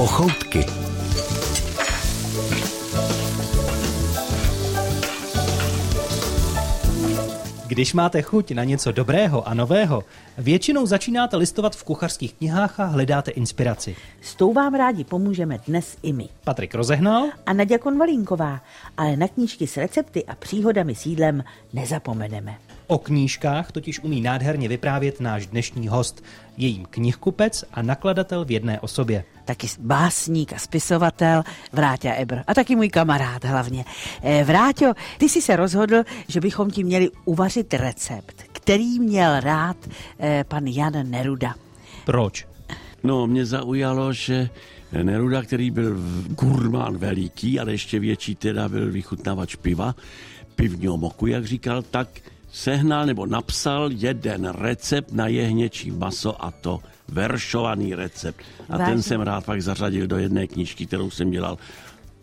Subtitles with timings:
[0.00, 0.66] Pochoutky.
[7.66, 10.04] Když máte chuť na něco dobrého a nového,
[10.38, 13.96] většinou začínáte listovat v kuchařských knihách a hledáte inspiraci.
[14.20, 16.28] S tou vám rádi pomůžeme dnes i my.
[16.44, 18.60] Patrik rozehnal A Nadia Konvalínková,
[18.96, 22.58] ale na knížky s recepty a příhodami s jídlem nezapomeneme.
[22.90, 26.24] O knížkách totiž umí nádherně vyprávět náš dnešní host,
[26.56, 29.24] jejím knihkupec a nakladatel v jedné osobě.
[29.44, 31.42] Taky básník a spisovatel
[31.72, 32.36] Vráťa Ebr.
[32.46, 33.84] A taky můj kamarád hlavně.
[34.22, 39.76] Eh, Vráťo, ty jsi se rozhodl, že bychom ti měli uvařit recept, který měl rád
[40.18, 41.54] eh, pan Jan Neruda.
[42.04, 42.46] Proč?
[43.02, 44.50] No, mě zaujalo, že
[45.02, 45.96] Neruda, který byl
[46.28, 49.94] gurmán veliký, ale ještě větší teda byl vychutnavač piva,
[50.54, 52.08] pivního moku, jak říkal, tak
[52.52, 58.40] sehnal nebo napsal jeden recept na jehněčí maso a to veršovaný recept.
[58.68, 58.94] A Vážně?
[58.94, 61.58] ten jsem rád pak zařadil do jedné knížky, kterou jsem dělal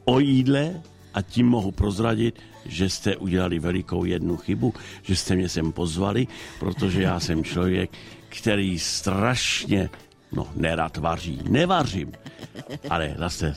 [0.05, 0.81] o jídle
[1.13, 6.27] a tím mohu prozradit, že jste udělali velikou jednu chybu, že jste mě sem pozvali,
[6.59, 7.89] protože já jsem člověk,
[8.29, 9.89] který strašně,
[10.31, 12.11] no nerad vaří, nevařím,
[12.89, 13.55] ale zase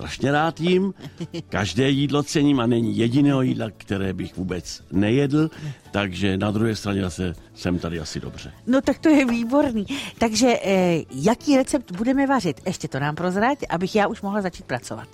[0.00, 0.94] strašně rád jím,
[1.48, 5.50] každé jídlo cením a není jediného jídla, které bych vůbec nejedl,
[5.90, 8.52] takže na druhé straně zase jsem tady asi dobře.
[8.66, 9.86] No tak to je výborný.
[10.18, 12.60] Takže eh, jaký recept budeme vařit?
[12.66, 15.08] Ještě to nám prozrať, abych já už mohla začít pracovat.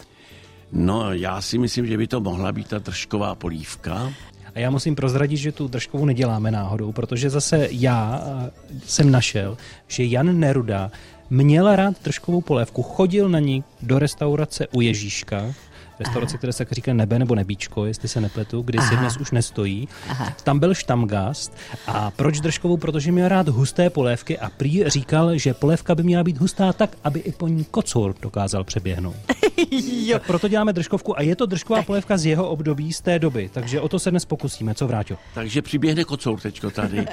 [0.72, 4.12] No, já si myslím, že by to mohla být ta držková polívka.
[4.54, 8.50] A já musím prozradit, že tu držkovou neděláme náhodou, protože zase já eh,
[8.86, 9.56] jsem našel,
[9.88, 10.90] že Jan Neruda
[11.30, 15.54] měl rád držkovou polévku, chodil na ní do restaurace u Ježíška,
[15.98, 19.30] restaurace, které se tak říká nebe nebo nebíčko, jestli se nepletu, kdy si dnes už
[19.30, 19.88] nestojí.
[20.08, 20.32] Aha.
[20.44, 21.52] Tam byl štamgast.
[21.86, 22.76] A proč držkovou?
[22.76, 26.96] Protože měl rád husté polévky a prý říkal, že polévka by měla být hustá tak,
[27.04, 29.16] aby i po ní kocour dokázal přeběhnout.
[30.06, 30.18] jo.
[30.18, 33.50] Tak proto děláme držkovku a je to držková polévka z jeho období, z té doby.
[33.52, 34.74] Takže o to se dnes pokusíme.
[34.74, 35.16] Co vráťo?
[35.34, 37.06] Takže přiběhne kocour teďko tady.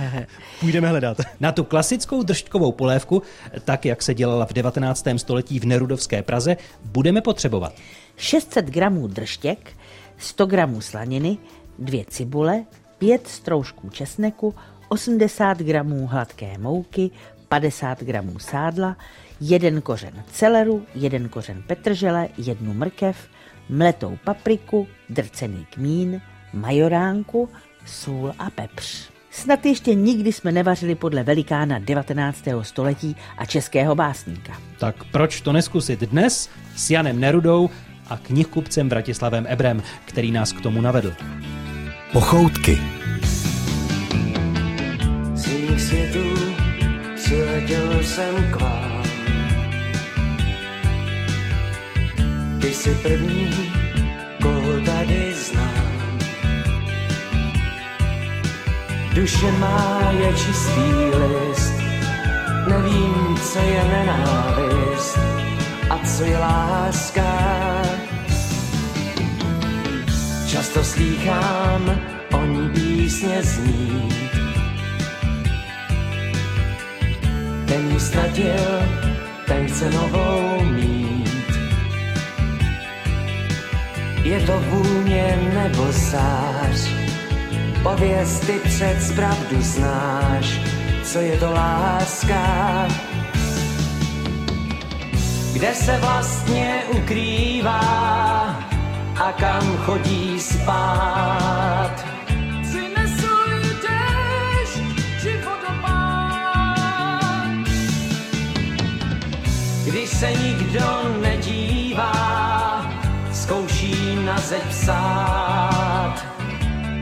[0.60, 1.20] Půjdeme hledat.
[1.40, 3.22] Na tu klasickou držkovou polévku,
[3.64, 5.06] tak jak se dělala v 19.
[5.16, 7.72] století v Nerudovské Praze, budeme potřebovat
[8.16, 9.72] 600 gramů držtěk,
[10.18, 11.38] 100 gramů slaniny,
[11.78, 12.64] dvě cibule,
[12.98, 14.54] 5 stroužků česneku,
[14.88, 17.10] 80 gramů hladké mouky,
[17.48, 18.96] 50 gramů sádla,
[19.40, 23.28] jeden kořen celeru, jeden kořen petržele, jednu mrkev,
[23.68, 26.20] mletou papriku, drcený kmín,
[26.52, 27.48] majoránku,
[27.86, 29.12] sůl a pepř.
[29.30, 32.44] Snad ještě nikdy jsme nevařili podle velikána 19.
[32.62, 34.52] století a českého básníka.
[34.78, 37.70] Tak proč to neskusit dnes s Janem Nerudou
[38.10, 41.14] a knihkupcem Bratislavem Ebrem, který nás k tomu navedl.
[42.12, 42.82] Pochoutky.
[45.34, 46.54] Z jiných světů
[47.14, 49.02] přiletěl jsem k vám.
[52.60, 53.72] Ty jsi první,
[54.42, 56.18] koho tady znám.
[59.14, 60.80] Duše má je čistý
[61.14, 61.74] list,
[62.68, 65.41] nevím, co je nenávist
[65.92, 67.32] a co je láska.
[70.46, 72.00] Často slýchám
[72.32, 74.32] o ní písně znít,
[77.66, 78.88] Ten ji ztratil,
[79.46, 81.52] ten chce novou mít.
[84.22, 86.88] Je to vůně nebo zář,
[87.82, 90.60] pověz ty před pravdu znáš,
[91.02, 93.11] co je to láska.
[95.62, 97.80] Kde se vlastně ukrývá
[99.20, 102.04] a kam chodí spát.
[102.62, 104.82] Přinesuj déšť
[105.22, 106.66] či vodopád.
[109.86, 112.12] Když se nikdo nedívá,
[113.32, 116.14] zkouší na zeď psát.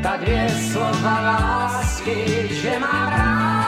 [0.03, 3.60] Ta dvě slova lásky, že má rád.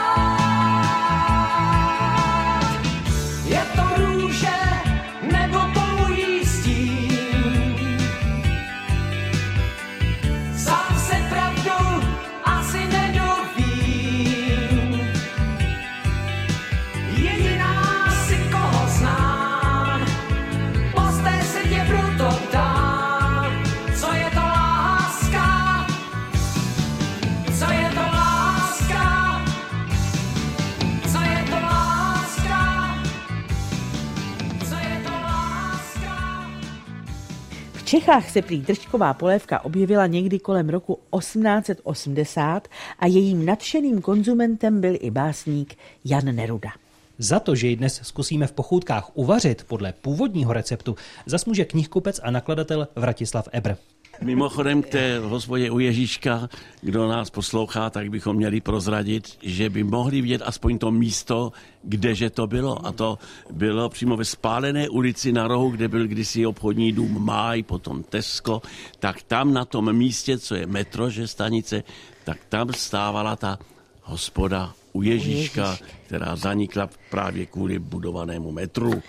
[37.92, 42.68] Čechách se prý držková polévka objevila někdy kolem roku 1880
[42.98, 45.74] a jejím nadšeným konzumentem byl i básník
[46.04, 46.70] Jan Neruda.
[47.18, 50.96] Za to, že ji dnes zkusíme v pochoutkách uvařit podle původního receptu,
[51.26, 53.74] zasmuže knihkupec a nakladatel Vratislav Ebr.
[54.20, 56.48] Mimochodem k té hospodě u Ježíška,
[56.80, 62.30] kdo nás poslouchá, tak bychom měli prozradit, že by mohli vidět aspoň to místo, kdeže
[62.30, 62.86] to bylo.
[62.86, 63.18] A to
[63.50, 68.62] bylo přímo ve spálené ulici na rohu, kde byl kdysi obchodní dům Máj, potom Tesco,
[68.98, 71.82] tak tam na tom místě, co je metro, že stanice,
[72.24, 73.58] tak tam stávala ta
[74.02, 75.86] hospoda u Ježíška, Ježíška.
[76.06, 79.02] která zanikla právě kvůli budovanému metru.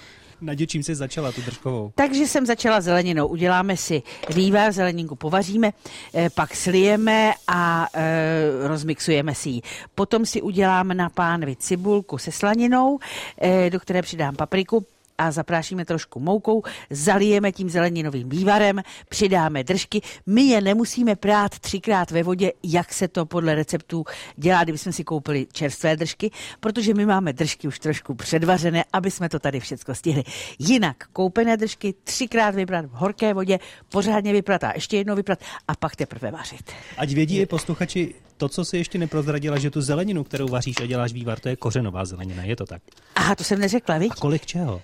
[0.43, 1.91] Na čím jsi začala tu držkovou?
[1.95, 3.27] Takže jsem začala zeleninou.
[3.27, 5.71] Uděláme si vývar, zeleninku povaříme,
[6.13, 9.61] eh, pak slijeme a e, rozmixujeme si ji.
[9.95, 12.99] Potom si uděláme na pánvi cibulku se slaninou,
[13.41, 14.85] e, do které přidám papriku,
[15.17, 20.01] a zaprášíme trošku moukou, zalijeme tím zeleninovým vývarem, přidáme držky.
[20.25, 24.05] My je nemusíme prát třikrát ve vodě, jak se to podle receptů
[24.35, 29.29] dělá, kdybychom si koupili čerstvé držky, protože my máme držky už trošku předvařené, aby jsme
[29.29, 30.23] to tady všechno stihli.
[30.59, 33.59] Jinak koupené držky třikrát vybrat v horké vodě,
[33.89, 36.71] pořádně vyprat a ještě jednou vyprat a pak teprve vařit.
[36.97, 40.85] Ať vědí i posluchači, to, co si ještě neprozradila, že tu zeleninu, kterou vaříš a
[40.85, 42.81] děláš vývar, to je kořenová zelenina, je to tak?
[43.15, 44.11] Aha, to jsem neřekla, viď?
[44.11, 44.81] A kolik čeho?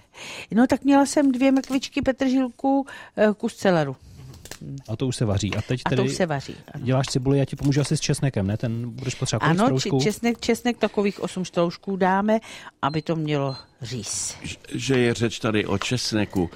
[0.52, 2.86] No tak měla jsem dvě mrkvičky, petržilku,
[3.18, 3.96] eh, kus celeru.
[4.88, 5.56] A to už se vaří.
[5.56, 6.56] A teď A tedy to už se vaří.
[6.74, 6.86] Ano.
[6.86, 8.58] děláš cibuli, já ti pomůžu asi s česnekem, ne?
[8.58, 10.00] Ten budeš potřebovat Ano, stroužků?
[10.00, 12.40] či, česnek, česnek takových osm štroušků dáme,
[12.82, 14.36] aby to mělo říz.
[14.74, 16.50] že je řeč tady o česneku.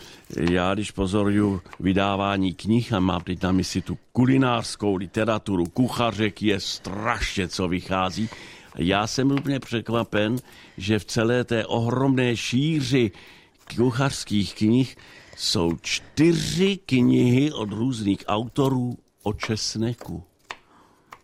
[0.51, 6.60] Já, když pozoruju vydávání knih a mám teď na mysli tu kulinářskou literaturu, kuchařek je
[6.60, 8.30] strašně, co vychází.
[8.78, 10.38] Já jsem úplně překvapen,
[10.78, 13.12] že v celé té ohromné šíři
[13.75, 14.95] kuchařských knih
[15.38, 20.24] jsou čtyři knihy od různých autorů o česneku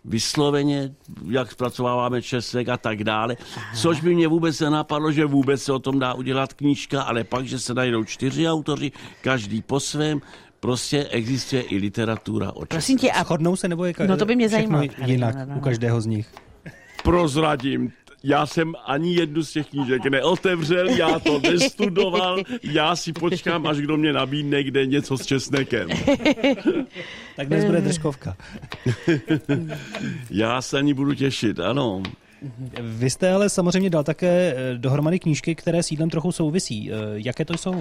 [0.06, 0.92] vysloveně,
[1.30, 3.38] jak zpracováváme česnek a tak dále,
[3.76, 7.46] což by mě vůbec nenapadlo, že vůbec se o tom dá udělat knížka, ale pak,
[7.46, 8.92] že se najdou čtyři autoři,
[9.22, 10.22] každý po svém,
[10.60, 12.68] prostě existuje i literatura o česneku.
[12.68, 14.84] Prosím tě, a Shodnou se nebo je ka- No to by mě zajímalo.
[15.06, 15.58] jinak No, no, no.
[15.58, 16.30] u každého z nich?
[17.04, 17.92] Prozradím,
[18.24, 23.78] já jsem ani jednu z těch knížek neotevřel, já to nestudoval, já si počkám, až
[23.78, 25.90] kdo mě nabídne kde něco s česnekem.
[27.36, 28.38] Tak dnes bude držkovka.
[30.30, 32.04] Já se ani budu těšit, ano.
[32.82, 36.92] Vy jste ale samozřejmě dal také eh, dohromady knížky, které s jídlem trochu souvisí.
[36.92, 37.80] Eh, Jaké to jsou?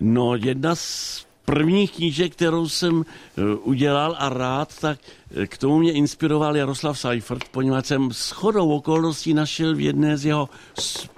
[0.00, 4.98] No, jedna z prvních knížek, kterou jsem eh, udělal a rád, tak
[5.34, 10.16] eh, k tomu mě inspiroval Jaroslav Seifert, poněvadž jsem s chodou okolností našel v jedné
[10.16, 10.48] z jeho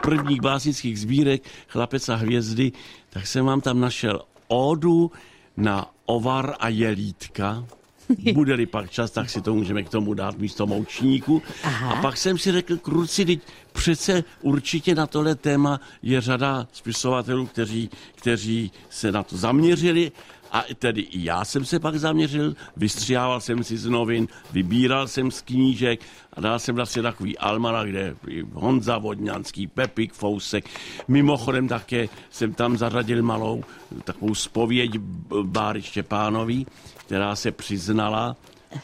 [0.03, 2.73] prvních básnických sbírek Chlapec a hvězdy,
[3.11, 5.11] tak jsem vám tam našel ódu
[5.57, 7.65] na ovar a jelítka.
[8.35, 11.43] Bude-li pak čas, tak si to můžeme k tomu dát místo moučníku.
[11.63, 11.93] Aha.
[11.93, 13.41] A pak jsem si řekl, kruci, teď
[13.73, 20.13] přece určitě na tohle téma je řada spisovatelů, kteří, kteří se na to zaměřili
[20.55, 25.31] a tedy i já jsem se pak zaměřil, vystřihával jsem si z novin, vybíral jsem
[25.31, 26.01] z knížek
[26.33, 28.17] a dal jsem vlastně takový almanach, kde
[28.53, 30.65] Honza Vodňanský, Pepik Fousek.
[31.09, 33.65] Mimochodem také jsem tam zařadil malou
[34.05, 34.99] takovou spověď
[35.43, 36.67] Báry Štěpánový,
[37.07, 38.37] která se přiznala,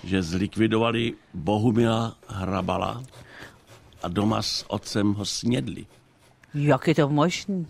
[0.05, 3.03] že zlikvidovali Bohumila Hrabala
[4.03, 5.87] a doma s otcem ho snědli.
[6.55, 7.65] jak je to možné?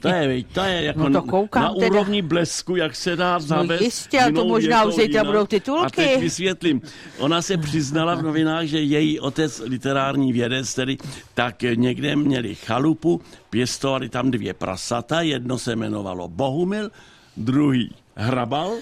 [0.00, 1.86] To je, to je jako No to koukám na teda.
[1.86, 3.80] úrovni blesku, jak se dá zavést.
[3.80, 5.86] jistě, ale to možná už zítra budou titulky.
[5.86, 6.80] A teď vysvětlím.
[7.18, 10.96] Ona se přiznala v novinách, že její otec, literární vědec, tedy,
[11.34, 16.90] tak někde měli chalupu, pěstovali tam dvě prasata, jedno se jmenovalo Bohumil,
[17.36, 18.72] druhý Hrabal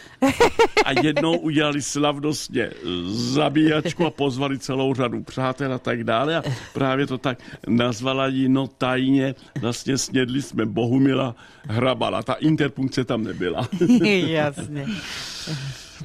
[0.85, 2.71] a jednou udělali slavnostně
[3.07, 6.43] zabíjačku a pozvali celou řadu přátel a tak dále a
[6.73, 11.35] právě to tak nazvala jí no tajně, vlastně snědli jsme Bohumila
[11.69, 13.69] Hrabala, ta interpunkce tam nebyla.
[14.27, 14.87] Jasně.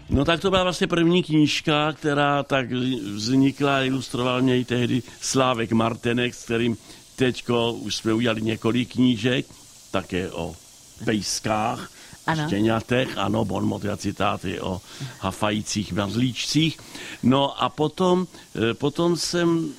[0.10, 2.72] No tak to byla vlastně první knížka, která tak
[3.14, 6.78] vznikla a ilustroval mě i tehdy Slávek Martenek, s kterým
[7.16, 9.46] teďko už jsme udělali několik knížek,
[9.92, 10.56] také o
[11.06, 11.92] pejskách,
[12.30, 12.48] Ano.
[12.48, 14.82] štěňatech, ano, bonmot a citáty o
[15.20, 16.80] hafajících mazlíčcích.
[17.24, 19.74] No a potom, eh, potom jsem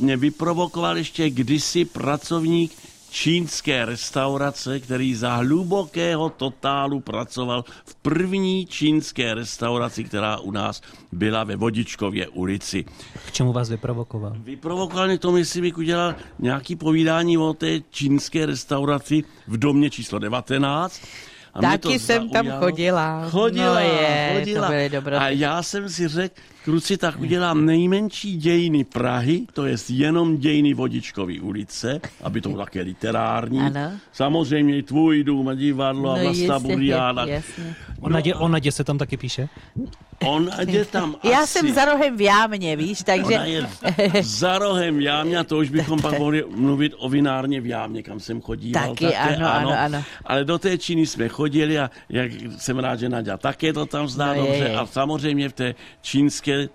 [0.00, 2.72] mě vyprovokoval ještě kdysi pracovník
[3.10, 10.82] čínské restaurace, který za hlubokého totálu pracoval v první čínské restauraci, která u nás
[11.12, 12.84] byla ve Vodičkově ulici.
[13.26, 14.32] K čemu vás vyprovokoval?
[14.38, 20.18] Vyprovokoval mě tomu, jestli bych udělal nějaký povídání o té čínské restauraci v domě číslo
[20.18, 21.00] 19
[21.54, 22.66] A Taky to jsem tam zaujalo.
[22.66, 23.28] chodila.
[23.30, 24.68] Chodila, No je, to chodila.
[24.68, 25.16] byly dobroty.
[25.16, 30.74] A já jsem si řekl, kruci, tak udělám nejmenší dějiny Prahy, to je jenom dějiny
[30.74, 33.60] Vodičkovy ulice, aby to bylo také literární.
[33.60, 33.90] Ano.
[34.12, 37.24] Samozřejmě i tvůj dům a divadlo a No Vlasta jistě, Buriána.
[37.26, 37.74] jasně.
[38.00, 39.48] O Nadě, o Nadě se tam taky píše?
[40.24, 41.52] On je tam Já asi...
[41.52, 43.34] jsem za rohem v jámě, víš, takže...
[43.34, 43.66] Ona je
[44.22, 48.02] za rohem v jámě a to už bychom pak mohli mluvit o vinárně v jámě,
[48.02, 48.88] kam jsem chodíval.
[48.88, 50.04] Taky, ano, ano, ano.
[50.24, 54.08] Ale do té Číny jsme chodili a jak jsem rád, že Nadia také to tam
[54.08, 54.76] zná No je, dobře je.
[54.76, 56.68] a samozřejmě v té čínské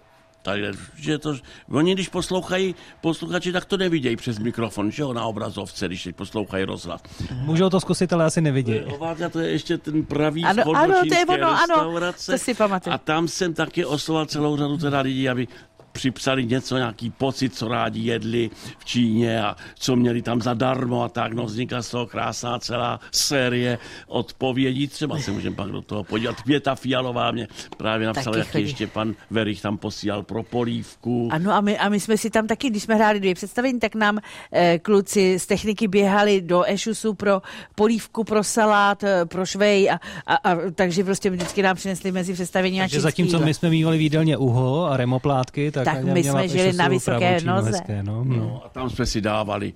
[0.45, 1.35] Takhle, že to,
[1.71, 6.15] oni když poslouchají posluchači, tak to nevidějí přes mikrofon, že jo, na obrazovce, když teď
[6.15, 7.01] poslouchají rozhlas.
[7.31, 8.81] Můžou to zkusit, ale asi nevidějí.
[8.81, 12.31] Ováďa, to je ještě ten pravý Ano, ano, to je ono, ano, restaurace.
[12.31, 12.93] to si pamatuju.
[12.93, 15.47] A tam jsem taky osloval celou řadu teda lidí, aby
[15.95, 18.49] připsali něco, nějaký pocit, co rádi jedli
[18.79, 21.33] v Číně a co měli tam zadarmo a tak.
[21.33, 24.87] No vznikla z toho krásná celá série odpovědí.
[24.87, 26.41] Třeba se můžeme pak do toho podívat.
[26.41, 27.47] Květa Fialová mě
[27.77, 31.29] právě napsala, jak ještě pan Verich tam posílal pro polívku.
[31.31, 33.95] Ano a my, a my jsme si tam taky, když jsme hráli dvě představení, tak
[33.95, 34.19] nám
[34.51, 37.41] eh, kluci z techniky běhali do Ešusu pro
[37.75, 42.33] polívku, pro salát, eh, pro švej a, a, a takže prostě vždycky nám přinesli mezi
[42.33, 46.47] představení Takže zatímco my jsme mývali v jídelně uho a remoplátky, tak, Tak my jsme
[46.47, 47.71] žili na vysoké noze.
[47.71, 48.23] Hezké, no.
[48.23, 48.35] No.
[48.35, 49.73] No, a tam jsme si dávali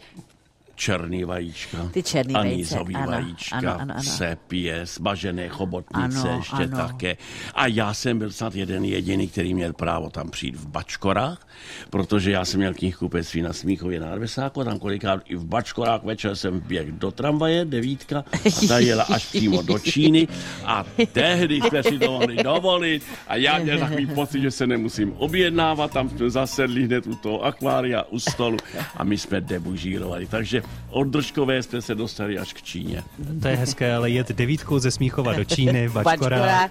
[0.79, 4.03] černý vajíčka, Ty černý anízový ano, vajíčka, ano, ano, ano.
[4.03, 6.77] sepie, smažené chobotnice Ano, ještě ano.
[6.77, 7.17] také.
[7.55, 11.47] A já jsem byl snad jeden jediný, který měl právo tam přijít v Bačkorách,
[11.89, 16.03] protože já jsem měl knihkupectví na Smíchově na Arvesáku a tam kolikrát i v Bačkorách
[16.03, 18.23] večer jsem běh do tramvaje, devítka,
[18.63, 20.27] a ta jela až přímo do Číny
[20.65, 25.13] a tehdy jsme si to mohli dovolit a já měl takový pocit, že se nemusím
[25.17, 28.57] objednávat, tam jsme zasedli hned u toho akvária, u stolu
[28.95, 30.25] a my jsme debužírovali.
[30.25, 33.03] Takže od Držkové jsme se dostali až k Číně.
[33.41, 36.69] To je hezké, ale jet devítkou ze Smíchova do Číny, Bačkora.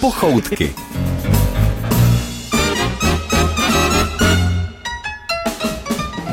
[0.00, 0.74] Pochoutky.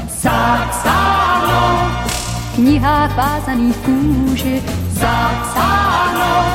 [0.08, 4.64] Zapsáno v knihách vázaných kůži.
[4.90, 6.46] Zapsáno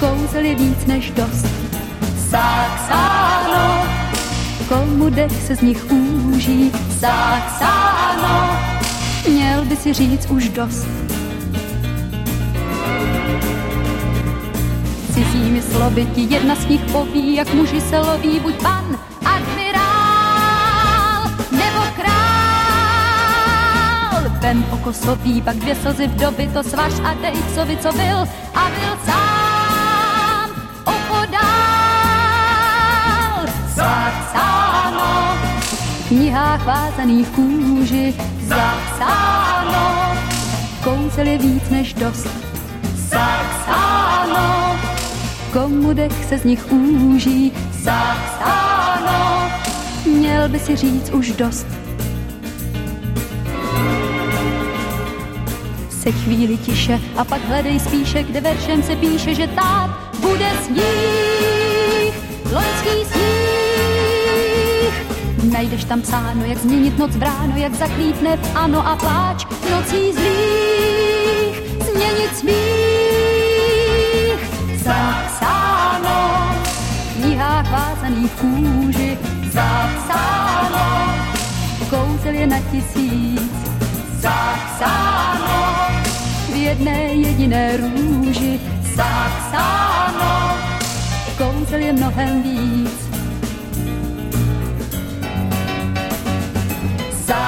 [0.00, 1.46] kouzel je víc než dost.
[2.16, 3.86] Zapsáno
[4.68, 6.72] komu dech se z nich úží.
[6.88, 7.99] Zapsáno
[9.30, 10.86] měl by si říct už dost.
[15.14, 20.50] Cizími slovy ti jedna z nich poví, jak muži se loví, buď pan, admirál
[21.50, 23.10] nebo král.
[24.40, 28.18] Vem okosový, pak dvě slzy v doby, to svaž a dej, co by, co byl
[28.54, 29.39] a byl sám
[36.10, 38.14] knihách vázaných kůži,
[38.46, 40.16] zapsáno
[40.84, 42.28] kouzel je víc než dost.
[42.94, 44.78] Zapsáno
[45.52, 49.50] komu dech se z nich úží, zapsáno
[50.06, 51.66] měl by si říct už dost.
[56.02, 59.90] Se chvíli tiše a pak hledej spíše, kde veršem se píše, že tát
[60.20, 62.14] bude sníh,
[62.52, 63.39] loňský sníh.
[65.52, 69.46] Najdeš tam psáno, jak změnit noc v ráno, jak zaklítne v ano a pláč.
[69.70, 74.40] Nocí zlých, změnit smích.
[74.84, 76.40] Zapsáno.
[76.94, 79.18] V knihách vázaných kůži,
[79.52, 81.14] zapsáno.
[81.90, 83.52] Kouzel je na tisíc,
[84.20, 85.76] zapsáno.
[86.52, 88.60] V jedné jediné růži,
[88.94, 90.56] zapsáno.
[91.38, 93.09] Kouzel je mnohem víc.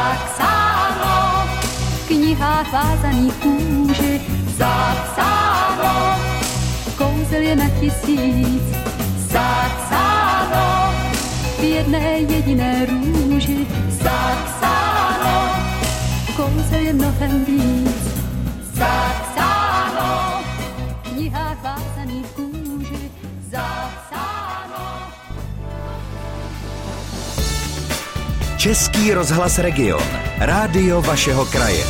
[0.03, 1.47] Zapsáno.
[1.79, 4.21] V knihách vázaných kůži,
[4.59, 6.19] zapsáno.
[6.99, 8.63] Kouzel je na tisíc,
[9.17, 10.95] zapsáno.
[11.59, 13.67] V jedné jediné růži,
[28.63, 30.03] Český rozhlas Region.
[30.39, 31.85] Rádio vašeho kraje.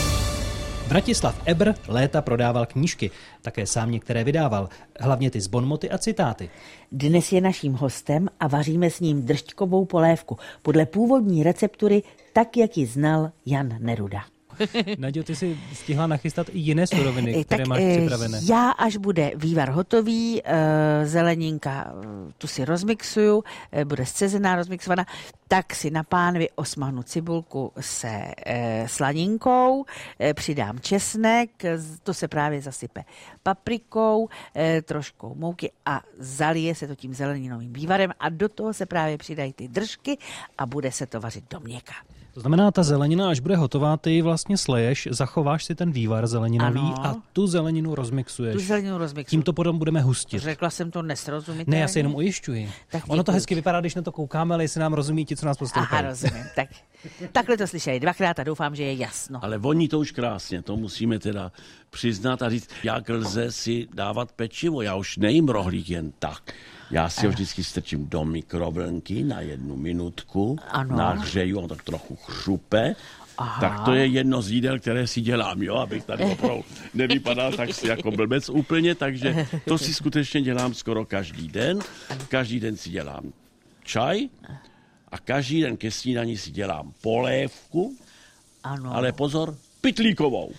[0.88, 3.10] Bratislav Ebr léta prodával knížky,
[3.42, 4.68] také sám některé vydával,
[5.00, 6.50] hlavně ty z bonmoty a citáty.
[6.92, 12.02] Dnes je naším hostem a vaříme s ním držťkovou polévku podle původní receptury,
[12.32, 14.31] tak jak ji znal Jan Neruda.
[14.99, 18.40] Nadějo, ty si stihla nachystat i jiné suroviny, Eh, které máš eh, připravené.
[18.42, 21.92] Já, až bude vývar hotový, eh, zeleninka,
[22.38, 23.44] tu si rozmixuju,
[23.85, 25.06] bude scezená, rozmixovaná,
[25.49, 28.32] tak si na pánvi osmahnu cibulku se
[28.87, 29.85] slaninkou,
[30.35, 31.50] přidám česnek,
[32.02, 33.04] to se právě zasype
[33.42, 34.28] paprikou,
[34.85, 39.52] troškou mouky a zalije se to tím zeleninovým vývarem a do toho se právě přidají
[39.52, 40.18] ty držky
[40.59, 41.92] a bude se to vařit do měka.
[42.34, 46.26] To znamená, ta zelenina, až bude hotová, ty ji vlastně sleješ, zachováš si ten vývar
[46.26, 47.06] zeleninový Ano.
[47.06, 48.54] a tu zeleninu rozmixuješ.
[48.54, 49.30] Tu zeleninu rozmixuju.
[49.30, 50.38] Tím to potom budeme hustit.
[50.42, 51.76] Řekla jsem to nesrozumitelně.
[51.76, 52.70] Ne, já se jenom ujišťuji.
[52.90, 55.46] Tak ono to hezky vypadá, když na to koukáme, ale jestli nám rozumí ti, co
[55.46, 56.06] nás Aha, poslouchají.
[56.06, 56.44] rozumím.
[56.56, 56.68] Tak,
[57.32, 59.40] takhle to slyšeli dvakrát a doufám, že je jasno.
[59.44, 61.52] Ale voní to už krásně, to musíme teda
[61.90, 64.82] přiznat a říct, jak lze si dávat pečivo.
[64.82, 66.52] Já už nejím rohlík jen tak.
[66.92, 70.96] Já si ho vždycky strčím do mikrovlnky na jednu minutku, Ano.
[70.96, 72.94] nahřeju, on tak trochu chřupe,
[73.61, 77.75] tak to je jedno z jídel, které si dělám, jo, abych tady opravdu nevypadal tak
[77.75, 81.78] si jako blbec úplně, takže to si skutečně dělám skoro každý den.
[82.28, 83.32] Každý den si dělám
[83.84, 84.28] čaj
[85.12, 87.96] a každý den ke snídani si dělám polévku,
[88.64, 88.94] Ano.
[88.94, 90.52] ale pozor, pitlíkovou.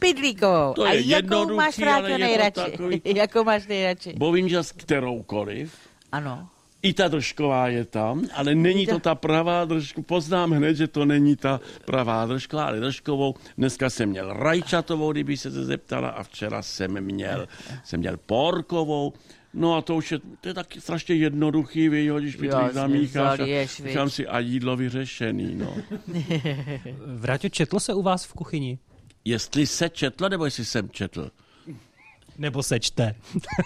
[0.00, 0.72] Pidlíkovou.
[0.74, 2.60] To a je jakou jednoduchý, máš ale Fráťo je to nejradši?
[2.70, 4.12] takový- jakou máš nejradši?
[4.16, 5.74] Bovím, že s kteroukoliv.
[6.12, 6.48] Ano.
[6.82, 10.02] I ta držková je tam, ale není to ta pravá držka.
[10.02, 13.34] Poznám hned, že to není ta pravá držková, ale držkovou.
[13.58, 17.48] Dneska jsem měl rajčatovou, kdyby se to zeptala, a včera jsem měl,
[17.84, 19.12] jsem měl porkovou.
[19.54, 24.10] No a to už je, to je taky strašně jednoduchý, vyhodíš pitlík, zamícháš a říkám
[24.10, 25.74] si a jídlo vyřešený, no.
[27.06, 28.78] Vráťo, četlo se u vás v kuchyni?
[29.24, 31.30] Jestli se četlo, nebo jestli jsem četl?
[32.38, 33.14] Nebo se čte?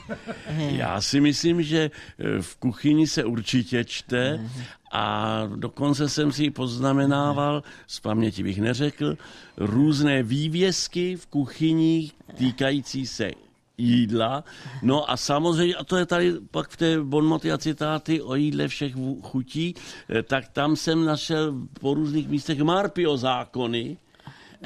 [0.56, 4.50] Já si myslím, že eh, v kuchyni se určitě čte
[4.92, 9.16] a dokonce jsem si poznamenával, z paměti bych neřekl,
[9.56, 13.30] různé vývězky v kuchyni týkající se
[13.78, 14.44] jídla.
[14.82, 18.68] No a samozřejmě, a to je tady pak v té bonmoty a citáty o jídle
[18.68, 19.74] všech chutí,
[20.08, 23.96] eh, tak tam jsem našel po různých místech Marpio zákony,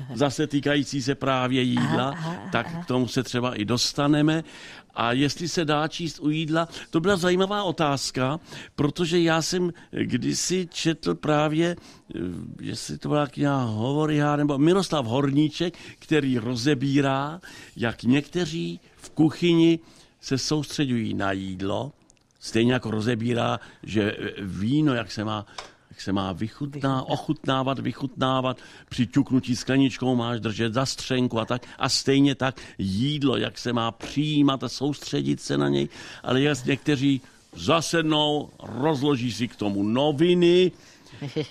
[0.14, 2.14] zase týkající se právě jídla,
[2.52, 4.44] tak k tomu se třeba i dostaneme.
[4.94, 8.40] A jestli se dá číst u jídla, to byla zajímavá otázka,
[8.74, 11.76] protože já jsem kdysi četl právě,
[12.14, 12.18] eh,
[12.60, 17.40] jestli to byla kniha Hovoryha, nebo Miroslav Horníček, který rozebírá,
[17.76, 19.78] jak někteří v kuchyni
[20.20, 21.92] se soustředují na jídlo,
[22.40, 25.46] stejně jako rozebírá, že eh, víno, jak se má
[25.98, 28.56] jak se má vychutná, ochutnávat, vychutnávat,
[28.88, 31.66] při ťuknutí skleničkou máš držet za střenku a tak.
[31.78, 35.88] A stejně tak jídlo, jak se má přijímat a soustředit se na něj.
[36.22, 37.20] Ale jak někteří
[37.52, 40.72] zasednou, rozloží si k tomu noviny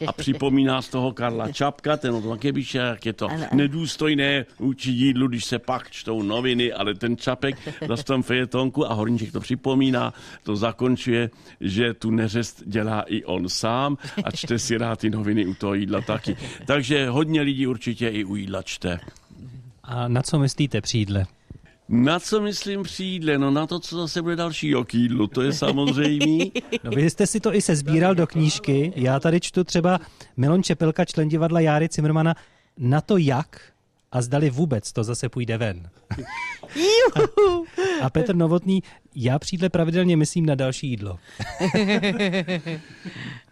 [0.07, 4.91] a připomíná z toho Karla Čapka, ten o tom píše, jak je to nedůstojné vůči
[4.91, 7.55] jídlu, když se pak čtou noviny, ale ten Čapek
[7.87, 11.29] zase v tom fejetonku a Horníček to připomíná, to zakončuje,
[11.61, 15.73] že tu neřest dělá i on sám a čte si rád ty noviny u toho
[15.73, 16.37] jídla taky.
[16.65, 18.99] Takže hodně lidí určitě i u jídla čte.
[19.83, 21.25] A na co myslíte při jídle?
[21.89, 23.37] Na co myslím při jídle?
[23.37, 26.45] No na to, co zase bude dalšího k jídlu, to je samozřejmé.
[26.83, 28.93] No vy jste si to i sezbíral do knížky.
[28.95, 29.99] Já tady čtu třeba
[30.37, 32.35] Milon Čepelka, člen divadla Járy Cimrmana,
[32.77, 33.61] na to jak
[34.11, 35.89] a zdali vůbec to zase půjde ven.
[38.01, 38.83] a Petr Novotný,
[39.15, 41.19] já přijde pravidelně myslím na další jídlo.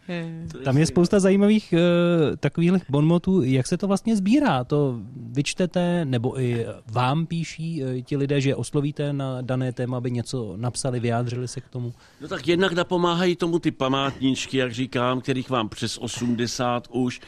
[0.63, 3.43] Tam je spousta zajímavých uh, takových bonmotů.
[3.43, 4.63] Jak se to vlastně sbírá?
[4.63, 10.11] To vyčtete, nebo i vám píší uh, ti lidé, že oslovíte na dané téma, aby
[10.11, 11.93] něco napsali, vyjádřili se k tomu?
[12.21, 17.21] No tak jednak napomáhají tomu ty památníčky, jak říkám, kterých vám přes 80 už.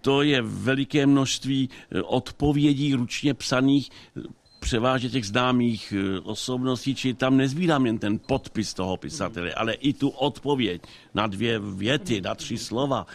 [0.00, 4.20] To je veliké množství eh, odpovědí ručně psaných eh,
[4.64, 9.92] převážně těch známých eh, osobností, či tam nezbírám jen ten podpis toho pisatele, ale i
[9.92, 10.82] tu odpověď
[11.14, 13.06] na dvě věty, na tři slova.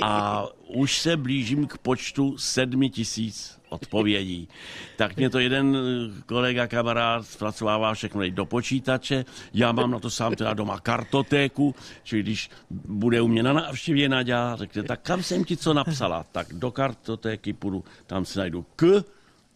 [0.00, 4.48] A už se blížím k počtu sedmi tisíc odpovědí.
[4.96, 9.24] Tak mě to jeden eh, kolega, kamarád zpracovává všechno do počítače.
[9.54, 14.08] Já mám na to sám teda doma kartotéku, čili když bude u mě na návštěvě
[14.08, 16.24] Naďa, řekne, tak kam jsem ti co napsala?
[16.32, 19.04] Tak do kartotéky půjdu, tam si najdu k,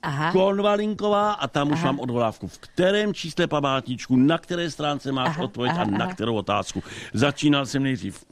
[0.05, 0.33] Aha.
[0.33, 2.49] Konvalinková a tam už mám odvolávku.
[2.49, 6.15] V kterém čísle památníčku, na které stránce máš Aha, odpověď aha, a na aha.
[6.15, 6.83] kterou otázku.
[7.13, 8.25] Začínal jsem nejdřív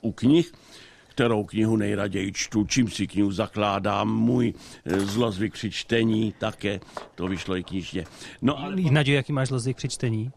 [0.00, 0.52] u knih,
[1.08, 4.54] kterou knihu nejraději čtu, čím si knihu zakládám, můj
[4.84, 6.80] eh, zlozvyk při čtení také,
[7.14, 8.04] to vyšlo i knižně.
[8.42, 10.30] No a Naděj, jaký máš zlozvyk při čtení?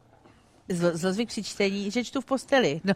[0.74, 2.82] Zl- zlozvyk při čtení, že čtu v posteli.
[2.84, 2.94] No.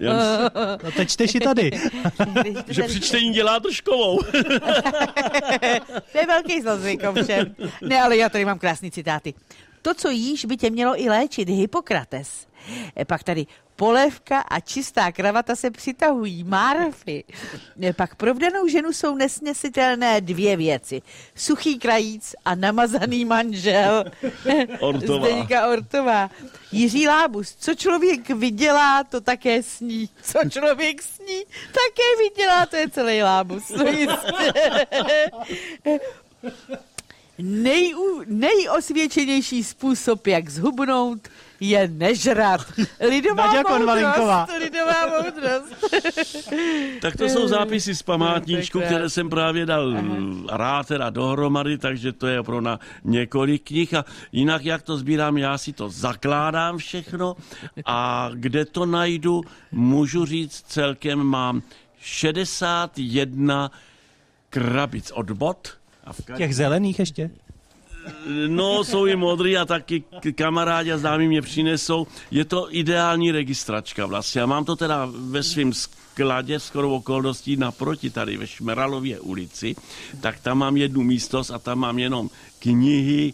[0.84, 1.72] No teď čteš i tady.
[2.68, 4.20] Že při čtení dělá držkovou.
[6.12, 7.56] To je velký zlozvyk, ovšem.
[7.82, 9.34] Ne, ale já tady mám krásný citáty.
[9.82, 12.48] To, co jíš, by tě mělo i léčit, Hippokrates.
[13.00, 17.24] E, Pak tady polévka a čistá kravata se přitahují, Márfy.
[17.84, 21.02] E, Pak pro vdanou ženu jsou nesnesitelné dvě věci.
[21.36, 24.06] Suchý krajíc a namazaný manžel.
[24.80, 25.28] Ortová.
[25.28, 26.30] Zdeňka Ortová.
[26.72, 30.10] Jiří Lábus, co člověk vydělá, to také sní.
[30.22, 33.68] Co člověk sní, také vydělá, to je celý Lábus.
[33.68, 34.54] To jistě.
[37.38, 41.28] Nejú, nejosvědčenější způsob, jak zhubnout,
[41.60, 42.62] je nežrat.
[43.10, 44.52] Lidová Naďa moudrost.
[44.60, 45.76] Lidová moudrost.
[47.02, 49.94] Tak to jsou zápisy z památníčku, které jsem právě dal
[50.52, 55.38] rád teda dohromady, takže to je pro na několik knih a jinak jak to sbírám,
[55.38, 57.36] já si to zakládám všechno
[57.86, 59.41] a kde to najdu,
[59.72, 61.62] můžu říct celkem mám
[62.00, 63.72] 61
[64.50, 65.78] krabic od bot.
[66.04, 67.30] A v Těch zelených ještě?
[68.48, 70.04] No, jsou i modrý a taky
[70.36, 72.08] kamarádi a známí mě přinesou.
[72.32, 74.41] Je to ideální registračka vlastně.
[74.41, 79.76] A mám to teda ve svém skladě skoro okolností naproti tady ve Šmeralově ulici.
[80.22, 83.34] Tak tam mám jednu místnost a tam mám jenom knihy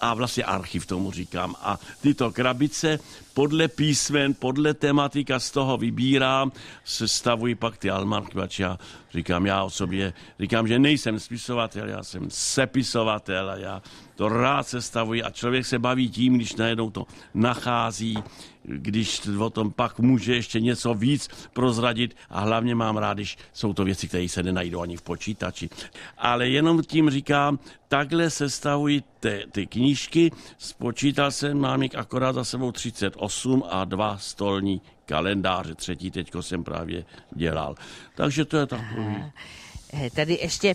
[0.00, 1.54] a vlastně archiv tomu říkám.
[1.60, 2.98] A tyto krabice
[3.34, 6.52] podle písmen, podle tematika z toho vybírám,
[6.84, 8.78] sestavuji pak ty almanky, pač já
[9.12, 13.82] říkám, já o sobě, říkám, že nejsem spisovatel, já jsem sepisovatel a já
[14.20, 18.18] to rád sestavuji a člověk se baví tím, když najednou to nachází,
[18.62, 23.72] když o tom pak může ještě něco víc prozradit a hlavně mám rád, když jsou
[23.72, 25.68] to věci, které se nenajdou ani v počítači.
[26.18, 32.44] Ale jenom tím říkám, takhle sestavují ty, ty knížky, spočítal jsem, mám jich akorát za
[32.44, 37.04] sebou 38 a dva stolní kalendáře, třetí teďko jsem právě
[37.34, 37.74] dělal.
[38.14, 39.16] Takže to je takový.
[40.14, 40.74] Tady ještě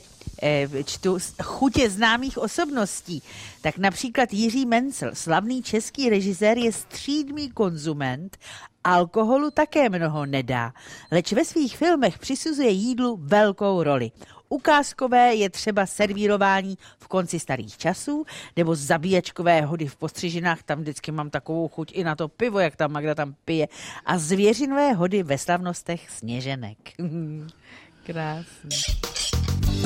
[0.86, 3.24] čtu z- chutě známých osobností.
[3.62, 8.38] Tak například Jiří Mencel, slavný český režisér, je střídmý konzument,
[8.84, 10.74] alkoholu také mnoho nedá,
[11.12, 14.12] leč ve svých filmech přisuzuje jídlu velkou roli.
[14.50, 21.12] Ukázkové je třeba servírování v konci starých časů, nebo zabíjačkové hody v postřižinách, tam vždycky
[21.12, 23.68] mám takovou chuť i na to pivo, jak tam Magda tam pije,
[24.06, 26.78] a zvěřinové hody ve slavnostech sněženek.
[28.06, 28.70] Krásný.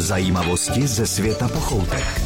[0.10, 2.22] Zajímavosti ze světa pochoutek.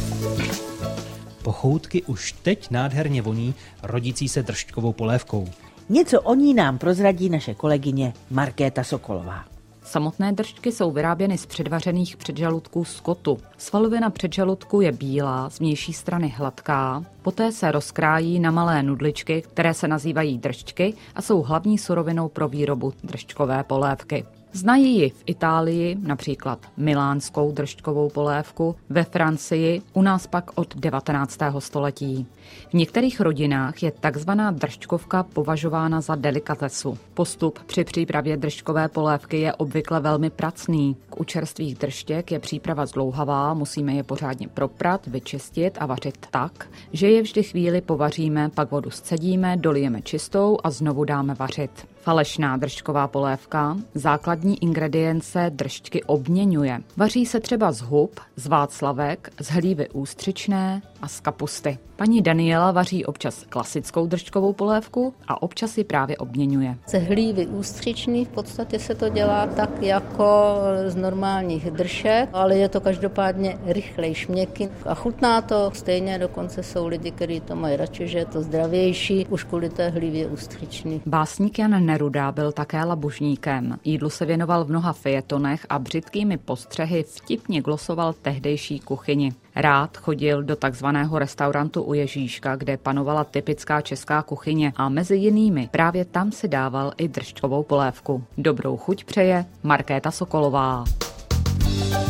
[1.43, 5.49] Pochoutky už teď nádherně voní rodící se držďkovou polévkou.
[5.89, 9.45] Něco o ní nám prozradí naše kolegyně Markéta Sokolová.
[9.83, 13.37] Samotné držky jsou vyráběny z předvařených předžaludků skotu.
[13.57, 19.73] Svalovina předžaludku je bílá, z vnější strany hladká, poté se rozkrájí na malé nudličky, které
[19.73, 24.25] se nazývají držčky a jsou hlavní surovinou pro výrobu držčkové polévky.
[24.55, 31.39] Znají ji v Itálii, například milánskou držčkovou polévku, ve Francii, u nás pak od 19.
[31.59, 32.25] století.
[32.69, 36.97] V některých rodinách je takzvaná držčkovka považována za delikatesu.
[37.13, 40.95] Postup při přípravě držčkové polévky je obvykle velmi pracný.
[41.15, 47.09] U čerstvých držtěk je příprava zdlouhavá, musíme je pořádně proprat, vyčistit a vařit tak, že
[47.09, 51.92] je vždy chvíli povaříme, pak vodu scedíme, dolijeme čistou a znovu dáme vařit.
[52.03, 56.79] Falešná držčková polévka základní ingredience držčky obměňuje.
[56.97, 61.77] Vaří se třeba z hub, z václavek, z hlívy ústřičné a z kapusty.
[61.95, 66.77] Paní Daniela vaří občas klasickou držčkovou polévku a občas ji právě obměňuje.
[66.87, 70.55] Ze hlívy ústřičný v podstatě se to dělá tak jako
[70.87, 75.71] z normálních dršek, ale je to každopádně rychlejší, měkký a chutná to.
[75.73, 79.89] Stejně dokonce jsou lidi, kteří to mají radši, že je to zdravější, už kvůli té
[79.89, 81.01] hlívě ústřičný.
[81.05, 83.77] Básník Jan Neruda byl také labužníkem.
[83.83, 89.33] Jídlu se věnoval v mnoha fejetonech a břitkými postřehy vtipně glosoval tehdejší kuchyni.
[89.55, 95.69] Rád chodil do takzvaného restaurantu u Ježíška, kde panovala typická česká kuchyně a mezi jinými
[95.71, 98.23] právě tam si dával i držčkovou polévku.
[98.37, 100.83] Dobrou chuť přeje Markéta Sokolová.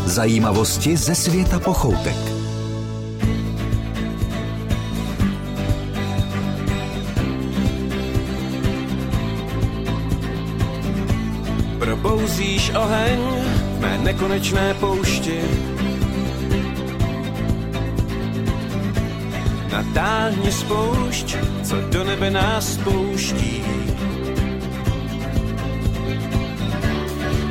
[0.05, 2.42] Zajímavosti ze světa pochoutek.
[11.83, 13.19] Probouzíš oheň
[13.75, 15.35] v mé nekonečné poušti.
[19.67, 21.27] Natáhni spoušť,
[21.67, 23.59] co do nebe nás pouští.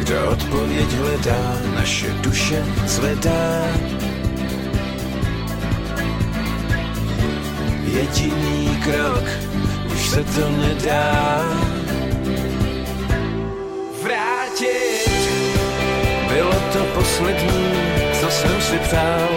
[0.01, 1.45] Kdo odpověď hledá,
[1.77, 3.69] naše duše zvedá.
[7.85, 9.27] Jediný krok
[9.93, 11.13] už se to nedá
[14.53, 15.31] vrátit.
[16.29, 17.73] Bylo to poslední,
[18.21, 19.29] co jsem si přál.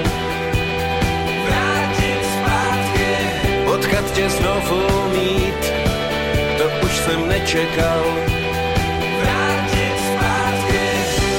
[1.46, 3.16] Vrátit zpátky,
[3.66, 5.74] potkat tě znovu mít,
[6.58, 8.04] to už jsem nečekal.
[9.22, 10.86] Vrátit zpátky,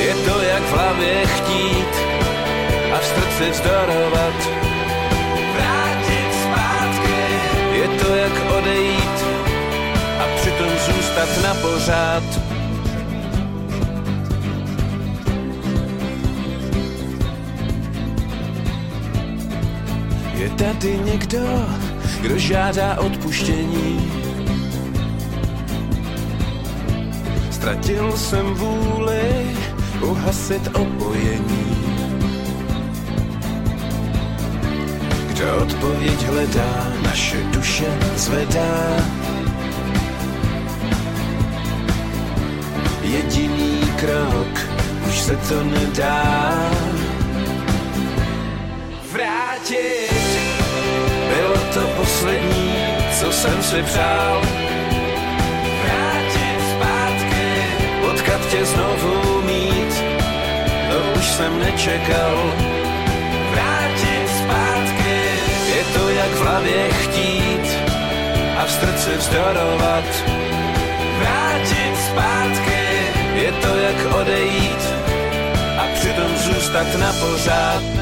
[0.01, 1.95] je to jak v hlavě chtít
[2.95, 4.49] a v srdci vzdorovat.
[5.55, 7.17] Vrátit zpátky,
[7.73, 9.25] je to jak odejít
[10.21, 12.56] a přitom zůstat na pořád.
[20.37, 21.67] Je tady někdo,
[22.21, 24.13] kdo žádá odpuštění.
[27.51, 29.57] Ztratil jsem vůli
[30.03, 31.77] uhasit opojení.
[35.29, 38.97] Kdo odpověď hledá, naše duše zvedá.
[43.03, 44.59] Jediný krok,
[45.09, 46.71] už se to nedá
[49.13, 50.26] vrátit.
[51.77, 52.75] To poslední,
[53.21, 54.43] co jsem si přál.
[55.85, 57.45] Vrátit zpátky,
[58.01, 60.05] potkat tě znovu mít,
[60.91, 62.53] to už jsem nečekal.
[63.51, 65.21] Vrátit zpátky,
[65.77, 67.67] je to jak v hlavě chtít
[68.59, 70.09] a v srdci vzdorovat.
[71.19, 72.81] Vrátit zpátky,
[73.35, 74.83] je to jak odejít
[75.79, 77.96] a přitom zůstat na pořád.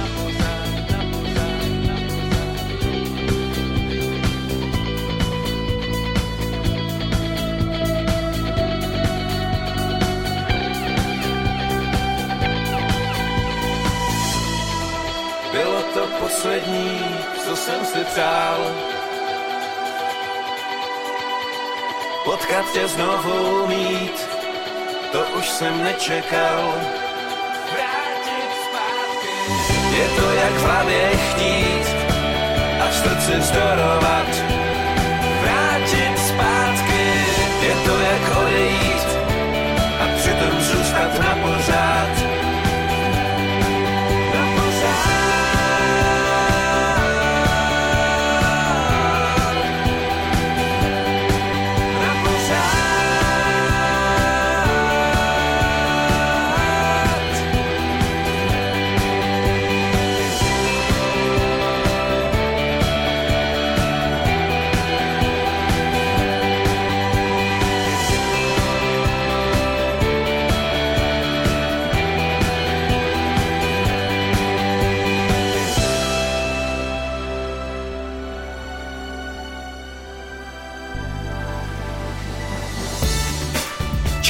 [16.45, 17.01] Poslední,
[17.45, 18.59] co jsem si přál.
[22.25, 24.29] Potkat tě znovu mít,
[25.13, 26.75] to už jsem nečekal.
[29.97, 31.87] Je to jak v hlavě chtít
[32.85, 34.29] a v srdci vzdorovat.
[35.43, 37.05] Vrátit zpátky,
[37.63, 39.09] je to jak odejít
[40.01, 41.94] a přitom zůstat na pořád.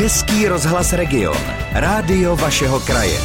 [0.05, 1.37] Český rozhlas Region.
[1.73, 3.21] Rádio vašeho kraje.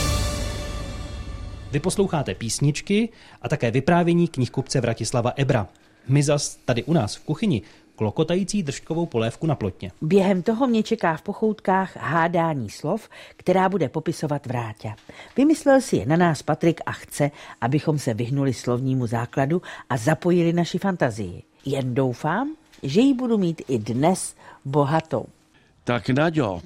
[1.71, 3.09] Vy posloucháte písničky
[3.41, 5.67] a také vyprávění knihkupce Vratislava Ebra.
[6.07, 7.61] My zas tady u nás v kuchyni
[7.95, 9.91] klokotající držkovou polévku na plotně.
[10.01, 14.95] Během toho mě čeká v pochoutkách hádání slov, která bude popisovat Vráťa.
[15.37, 20.53] Vymyslel si je na nás Patrik a chce, abychom se vyhnuli slovnímu základu a zapojili
[20.53, 21.43] naši fantazii.
[21.65, 25.25] Jen doufám, že ji budu mít i dnes bohatou.
[25.89, 26.61] Tak Naďo,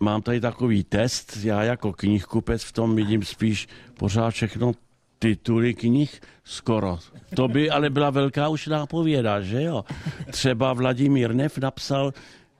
[0.00, 4.72] mám tady takový test, já jako knihkupec v tom vidím spíš pořád všechno
[5.18, 6.98] tituly knih skoro.
[7.36, 9.84] To by ale byla velká už nápověda, že jo?
[10.30, 12.14] Třeba Vladimír Nev napsal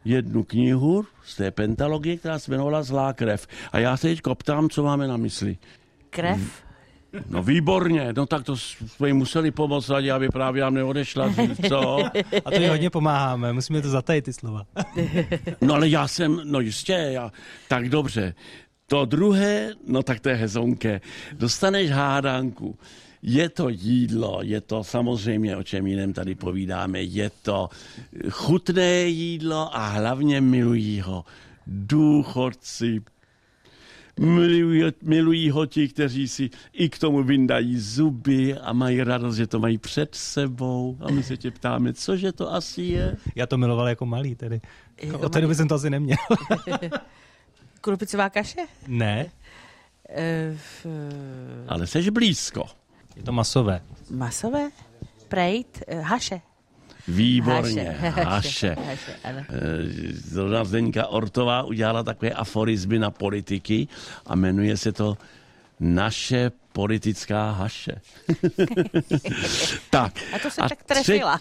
[0.04, 3.46] jednu knihu z té pentalogie, která se jmenovala Zlá krev.
[3.72, 5.58] A já se teď ptám, co máme na mysli.
[6.10, 6.62] Krev?
[7.28, 11.98] No výborně, no tak to jsme jí museli pomoct, aby právě nám neodešla dřív, co?
[12.44, 14.66] A to hodně pomáháme, musíme to zatajit ty slova.
[15.60, 17.32] No ale já jsem, no jistě, já,
[17.68, 18.34] tak dobře.
[18.86, 21.00] To druhé, no tak to je hezonké.
[21.32, 22.78] Dostaneš hádanku.
[23.22, 27.68] Je to jídlo, je to samozřejmě, o čem jiném tady povídáme, je to
[28.30, 31.24] chutné jídlo a hlavně milují ho
[31.66, 33.00] důchodci,
[34.20, 39.46] milují, milují ho ti, kteří si i k tomu vyndají zuby a mají radost, že
[39.46, 40.96] to mají před sebou.
[41.00, 43.16] A my se tě ptáme, cože to asi je?
[43.34, 44.60] Já to miloval jako malý tedy.
[45.02, 46.16] Jako Od té doby jsem to asi neměl.
[47.80, 48.60] Krupicová kaše?
[48.86, 49.26] ne,
[50.12, 50.86] E, f,
[51.68, 52.64] Ale seš blízko.
[53.16, 53.80] je to masové.
[54.10, 54.70] masové?
[55.28, 55.82] Prejt?
[55.86, 56.40] E, haše?
[57.08, 58.76] Výborně, Haše, haše.
[58.86, 59.38] haše, ano.
[59.48, 59.52] Eh,
[60.12, 63.88] Zrovna Zdeňka Ortová udělala takové aforizmy na politiky
[64.26, 65.16] a jmenuje se to
[65.80, 68.00] Naše politická haše.
[69.90, 70.12] tak.
[70.32, 71.40] A to se tak trefila.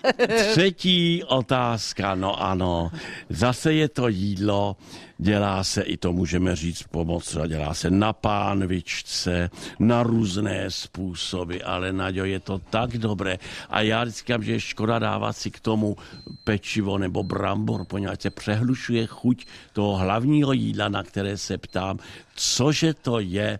[0.52, 2.92] třetí otázka, no ano.
[3.30, 4.76] Zase je to jídlo,
[5.18, 11.94] dělá se, i to můžeme říct pomoc, dělá se na pánvičce, na různé způsoby, ale
[11.94, 13.38] Naďo, je to tak dobré.
[13.70, 15.98] A já říkám, že je škoda dávat si k tomu
[16.44, 22.00] pečivo nebo brambor, poněvadž se přehlušuje chuť toho hlavního jídla, na které se ptám,
[22.36, 23.60] cože to je,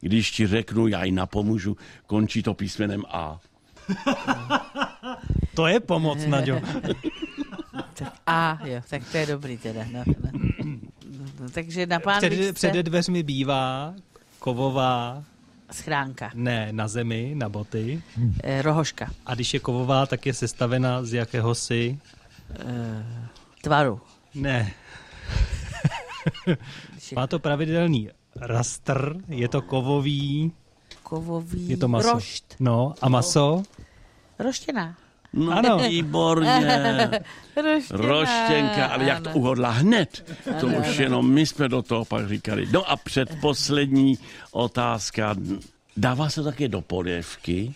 [0.00, 3.40] když ti řeknu, já ji napomůžu, končí to písmenem A.
[5.54, 6.60] to je pomoc, Naďo.
[8.26, 9.84] A jo, tak to je dobrý teda.
[9.92, 10.30] No, no.
[11.40, 12.52] No, takže na pánvičce...
[12.52, 13.94] Před, před dveřmi bývá
[14.38, 15.24] kovová
[15.72, 16.30] Schránka.
[16.34, 18.02] Ne, na zemi, na boty.
[18.42, 19.10] E, rohoška.
[19.26, 21.98] A když je kovová, tak je sestavena z jakéhosi...
[22.50, 23.06] E,
[23.62, 24.00] tvaru.
[24.34, 24.72] Ne.
[27.16, 30.52] Má to pravidelný rastr, je to kovový...
[31.02, 32.12] Kovový je to maso.
[32.12, 32.56] rošt.
[32.60, 33.62] No, a maso?
[34.38, 34.96] Roštěná.
[35.32, 35.78] No, ano.
[35.78, 36.80] výborně.
[37.56, 38.00] Roštěna.
[38.00, 40.36] Roštěnka, ale jak to uhodla hned.
[40.60, 41.02] To ano, už ano.
[41.02, 42.66] jenom my jsme do toho pak říkali.
[42.72, 44.18] No a předposlední
[44.52, 45.34] otázka.
[45.96, 47.74] Dává se také do polévky?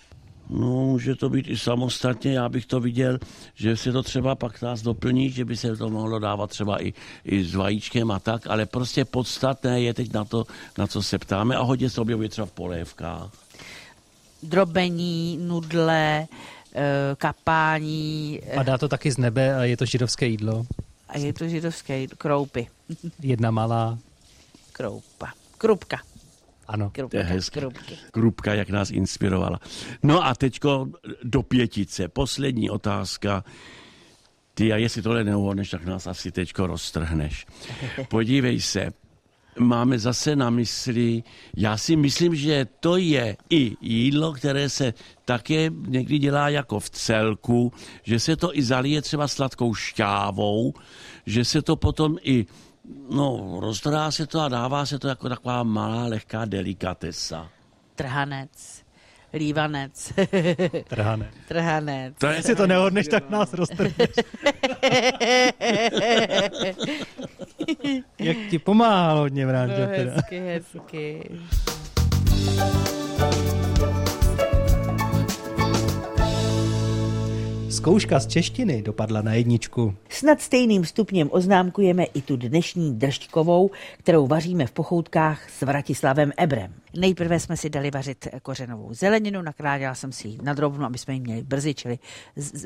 [0.52, 3.18] No, může to být i samostatně, já bych to viděl,
[3.54, 6.92] že se to třeba pak nás doplní, že by se to mohlo dávat třeba i,
[7.24, 10.44] i s vajíčkem a tak, ale prostě podstatné je teď na to,
[10.78, 13.30] na co se ptáme a hodně se objevuje třeba v polévkách.
[14.42, 16.26] Drobení, nudle,
[16.74, 18.40] Eh, kapání.
[18.46, 20.66] Eh, Padá to taky z nebe a je to židovské jídlo.
[21.08, 22.66] A je to židovské jídlo, kroupy.
[23.20, 23.98] Jedna malá.
[24.72, 25.32] Kroupa.
[25.58, 26.00] Krupka.
[26.68, 26.90] Ano.
[26.90, 27.40] Krupka, to je.
[27.52, 27.98] Krupky.
[28.10, 29.60] Krupka, jak nás inspirovala.
[30.02, 30.88] No a teďko
[31.22, 32.08] do pětice.
[32.08, 33.44] Poslední otázka.
[34.54, 37.46] Ty a jestli tohle neuhodneš, tak nás asi teďko roztrhneš.
[38.08, 38.92] Podívej se,
[39.58, 41.22] máme zase na mysli,
[41.56, 44.94] já si myslím, že to je i jídlo, které se
[45.24, 47.72] také někdy dělá jako v celku,
[48.02, 50.74] že se to i zalije třeba sladkou šťávou,
[51.26, 52.46] že se to potom i
[53.10, 57.48] no, rozdrá se to a dává se to jako taková malá, lehká delikatesa.
[57.94, 58.82] Trhanec
[59.34, 60.12] lívanec.
[60.88, 61.28] Trhanec.
[61.48, 62.14] Trhanec.
[62.18, 63.94] To jestli to nehodneš, tak nás roztrhneš.
[68.18, 71.30] Jak ti pomáhá hodně v No, hezky, hezky.
[77.72, 79.94] Zkouška z češtiny dopadla na jedničku.
[80.08, 86.74] Snad stejným stupněm oznámkujeme i tu dnešní držďkovou, kterou vaříme v pochoutkách s Vratislavem Ebrem.
[86.96, 91.14] Nejprve jsme si dali vařit kořenovou zeleninu, nakrájela jsem si ji na drobnu, aby jsme
[91.14, 91.98] ji měli brzy, čili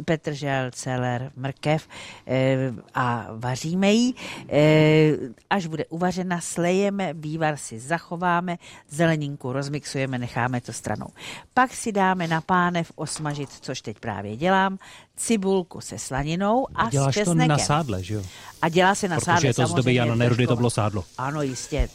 [0.05, 1.89] petržel, celer, mrkev
[2.27, 2.57] e,
[2.95, 4.15] a vaříme ji.
[4.49, 5.13] E,
[5.51, 8.57] až bude uvařena, slejeme, vývar si zachováme,
[8.89, 11.09] zeleninku rozmixujeme, necháme to stranou.
[11.55, 14.79] Pak si dáme na pánev osmažit, což teď právě dělám,
[15.17, 17.49] cibulku se slaninou a Děláš s česnekem.
[17.49, 18.23] to na sádle, že jo?
[18.63, 19.49] A dělá se na Protože sádle.
[19.49, 21.05] je to z doby Jana Nerudy, to bylo sádlo.
[21.19, 21.89] Ano, jistě.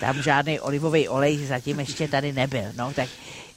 [0.00, 2.64] Tam žádný olivový olej zatím ještě tady nebyl.
[2.76, 3.08] No, tak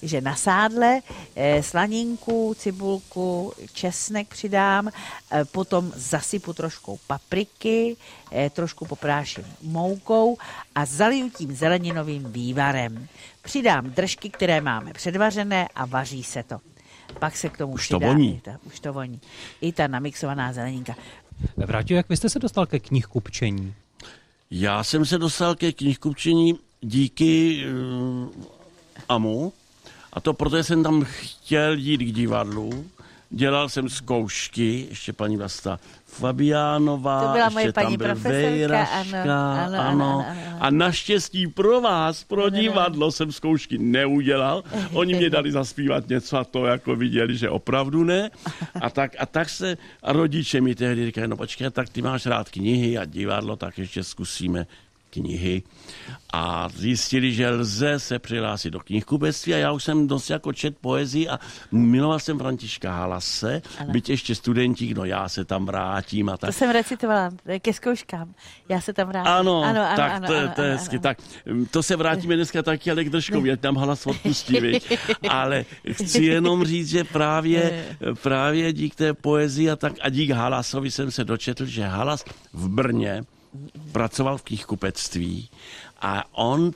[0.03, 1.01] že na sádle
[1.35, 7.97] eh, slaninku, cibulku, česnek přidám, eh, potom zasypu trošku papriky,
[8.31, 10.37] eh, trošku popráším moukou
[10.75, 13.07] a zaliju tím zeleninovým vývarem.
[13.41, 16.72] Přidám držky, které máme předvařené a vaří se to.
[17.19, 18.41] Pak se k tomu už to voní.
[18.43, 19.21] ta, už to voní.
[19.61, 20.95] I ta namixovaná zeleninka.
[21.57, 23.73] Vrátil, jak vy jste se dostal ke knihkupčení?
[24.51, 28.29] Já jsem se dostal ke knihkupčení díky uh,
[29.09, 29.53] Amu.
[30.13, 32.85] A to protože jsem tam chtěl jít k divadlu.
[33.35, 39.17] Dělal jsem zkoušky, ještě paní Vlasta Fabiánová, to byla ještě moje tam paní byl Vejraška,
[39.21, 44.63] ano, ano, ano, ano, ano, A naštěstí pro vás, pro divadlo, jsem zkoušky neudělal.
[44.93, 48.29] Oni mě dali zaspívat něco a to jako viděli, že opravdu ne.
[48.81, 52.25] A tak, a tak se a rodiče mi tehdy říkají, no počkej, tak ty máš
[52.25, 54.65] rád knihy a divadlo, tak ještě zkusíme
[55.13, 55.63] knihy
[56.33, 60.77] a zjistili, že lze se přihlásit do knihkupectví a já už jsem dost jako čet
[60.77, 61.39] poezii a
[61.71, 63.91] miloval jsem Františka Halase, ano.
[63.91, 66.47] byť ještě studentík, no já se tam vrátím a tak.
[66.47, 68.33] To jsem recitovala ke zkouškám,
[68.69, 69.31] já se tam vrátím.
[69.31, 71.17] Ano, ano, ano tak ano, to, ano, to je hezky, tak
[71.71, 74.57] to se vrátíme dneska taky, ale k držkovi, ať tam Halas odpustí,
[75.29, 77.85] ale chci jenom říct, že právě,
[78.21, 82.69] právě dík té poezii a tak a dík Halasovi jsem se dočetl, že Halas v
[82.69, 83.23] Brně
[83.91, 85.49] pracoval v knihkupectví
[86.01, 86.71] a on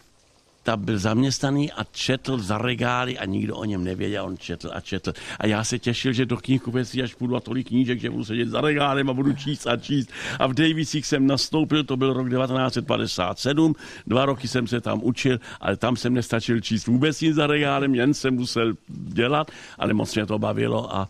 [0.67, 4.81] tam byl zaměstnaný a četl za regály a nikdo o něm nevěděl, on četl a
[4.81, 5.13] četl.
[5.39, 8.49] A já se těšil, že do knihkupectví až půjdu a tolik knížek, že budu sedět
[8.49, 10.11] za regálem a budu číst a číst.
[10.39, 13.75] A v Davisích jsem nastoupil, to byl rok 1957,
[14.07, 17.95] dva roky jsem se tam učil, ale tam jsem nestačil číst vůbec nic za regálem,
[17.95, 21.07] jen jsem musel dělat, ale moc mě to bavilo a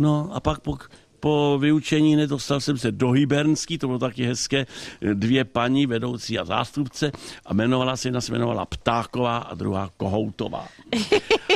[0.00, 0.78] No a pak po,
[1.20, 4.66] po vyučení nedostal jsem se do Hybernský, to bylo taky hezké,
[5.14, 7.12] dvě paní, vedoucí a zástupce
[7.46, 10.68] a jmenovala se, jedna se jmenovala Ptáková a druhá Kohoutová.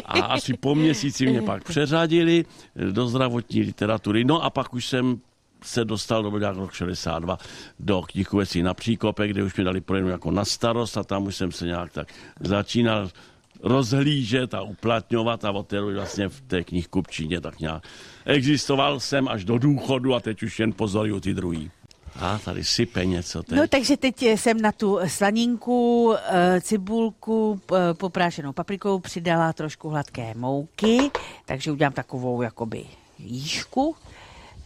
[0.05, 2.45] A asi po měsíci mě pak přeřadili
[2.91, 4.25] do zdravotní literatury.
[4.25, 5.21] No a pak už jsem
[5.63, 7.39] se dostal do nějak rok 62
[7.81, 11.37] do knihkupectví na Příkope, kde už mi dali projenu jako na starost a tam už
[11.37, 12.09] jsem se nějak tak
[12.41, 13.09] začínal
[13.63, 17.83] rozhlížet a uplatňovat a od té vlastně v té knihkupčině tak nějak
[18.27, 21.71] existoval jsem až do důchodu a teď už jen pozoruju ty druhý.
[22.21, 23.59] A tady sype něco teď.
[23.59, 30.35] No takže teď jsem na tu slaninku, eh, cibulku, eh, poprášenou paprikou přidala trošku hladké
[30.35, 31.11] mouky,
[31.45, 32.85] takže udělám takovou jakoby
[33.19, 33.97] jížku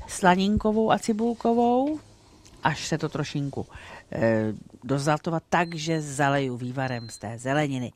[0.09, 2.01] slaninkovou a cibulkovou,
[2.63, 3.67] až se to trošinku
[4.13, 4.53] eh,
[4.85, 7.93] dozaltovat tak, že zaleju vývarem z té zeleniny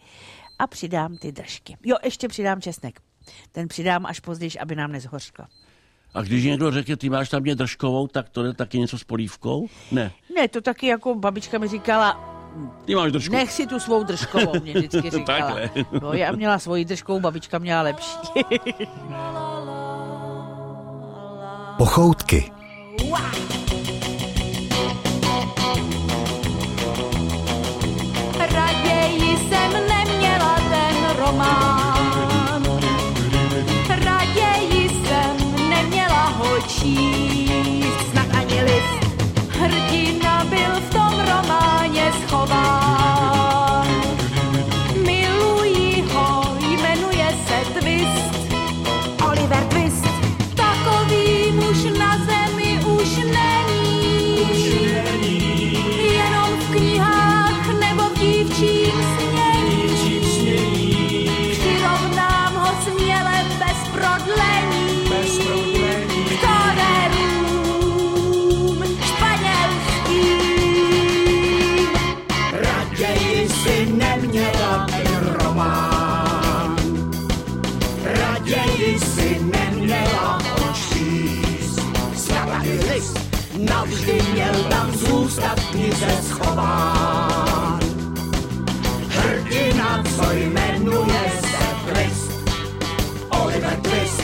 [0.59, 1.77] a přidám ty držky.
[1.85, 3.01] Jo, ještě přidám česnek.
[3.53, 5.49] Ten přidám až později, aby nám nezhořkla.
[6.15, 9.05] A když někdo řekne, ty máš tam mě držkovou, tak to je taky něco s
[9.05, 9.67] polívkou?
[9.93, 10.13] Ne.
[10.37, 12.29] Ne, to taky jako babička mi říkala,
[12.85, 13.33] Ty máš držku.
[13.35, 15.39] nech si tu svou držkovou, mě vždycky říkala.
[15.55, 15.71] Takhle.
[16.03, 18.17] No, já měla svoji držkovou, babička měla lepší.
[21.79, 22.53] Pochoutky.
[28.39, 31.82] Raději jsem neměla ten román.
[36.83, 37.32] Ho
[83.59, 87.81] navždy měl tam zůstat knize schován.
[89.09, 92.51] Hrdina, co jmenuje se Twist.
[93.29, 94.23] Oliver Twist.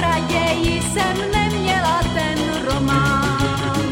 [0.00, 3.82] Raději jsem neměla ten román.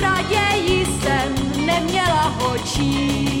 [0.00, 3.37] Raději jsem neměla ho číst.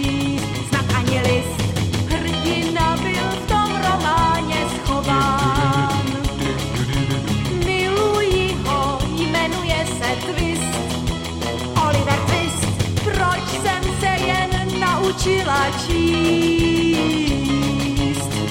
[15.86, 17.48] Číst?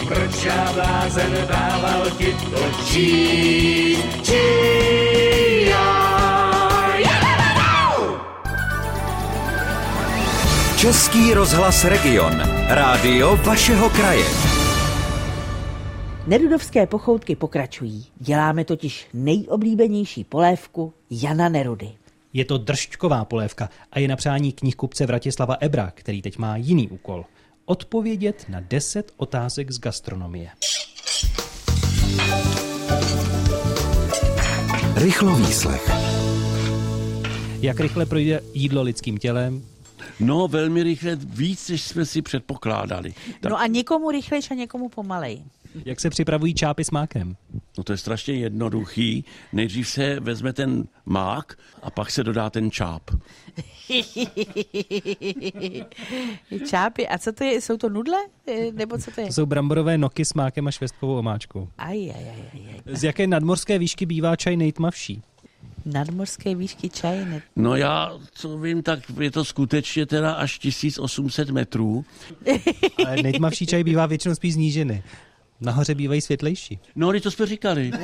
[0.08, 4.06] Proč já blázen dával ti to číst?
[4.24, 4.78] Čí,
[10.78, 12.42] Český rozhlas Region.
[12.68, 14.26] Rádio vašeho kraje.
[16.28, 18.06] Nerudovské pochoutky pokračují.
[18.20, 21.90] Děláme totiž nejoblíbenější polévku Jana Nerudy.
[22.34, 26.90] Je to držčková polévka a je na přání knihkupce Vratislava Ebra, který teď má jiný
[26.90, 27.26] úkol.
[27.66, 30.50] Odpovědět na 10 otázek z gastronomie.
[34.96, 35.90] Rychlovýslech.
[37.62, 39.64] Jak rychle projde jídlo lidským tělem?
[40.20, 43.14] No, velmi rychle, víc, než jsme si předpokládali.
[43.42, 45.44] Tak, No a někomu rychlejš a někomu pomalej.
[45.86, 47.36] Jak se připravují čápy s mákem?
[47.78, 49.26] no to je strašně jednoduchý.
[49.54, 53.02] Nejdřív se vezme ten mák a pak se dodá ten čáp.
[56.70, 57.62] Čápy, a co to je?
[57.62, 58.18] Jsou to nudle?
[58.48, 59.28] Eh, Nebo co to je?
[59.28, 61.70] To jsou bramborové noky s mákem a švestkovou omáčkou.
[61.78, 62.96] Aj, aj, aj, aj, aj.
[62.98, 65.22] Z jaké nadmorské výšky bývá čaj nejtmavší?
[65.86, 67.26] Nadmorské výšky čaj.
[67.26, 67.42] Ne...
[67.56, 72.06] No já, co vím, tak je to skutečně teda až 1800 metrů.
[73.06, 75.04] Ale nejtmavší čaj bývá většinou spíš z nížiny.
[75.62, 76.80] Nahoře bývají světlejší.
[76.96, 77.92] No, ale to jsme říkali.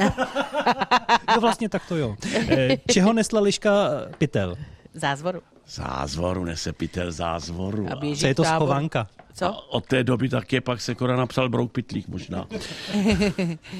[1.35, 2.15] No vlastně tak to jo.
[2.49, 4.55] Eh, Čeho nesla liška pytel?
[4.93, 5.41] Zázvoru.
[5.67, 7.87] Zázvoru, nese pytel zázvoru.
[7.91, 9.07] A běží Co je to tábor- schovanka?
[9.33, 9.45] Co?
[9.45, 12.47] A od té doby také pak se Kora napsal Brouk Pitlík možná.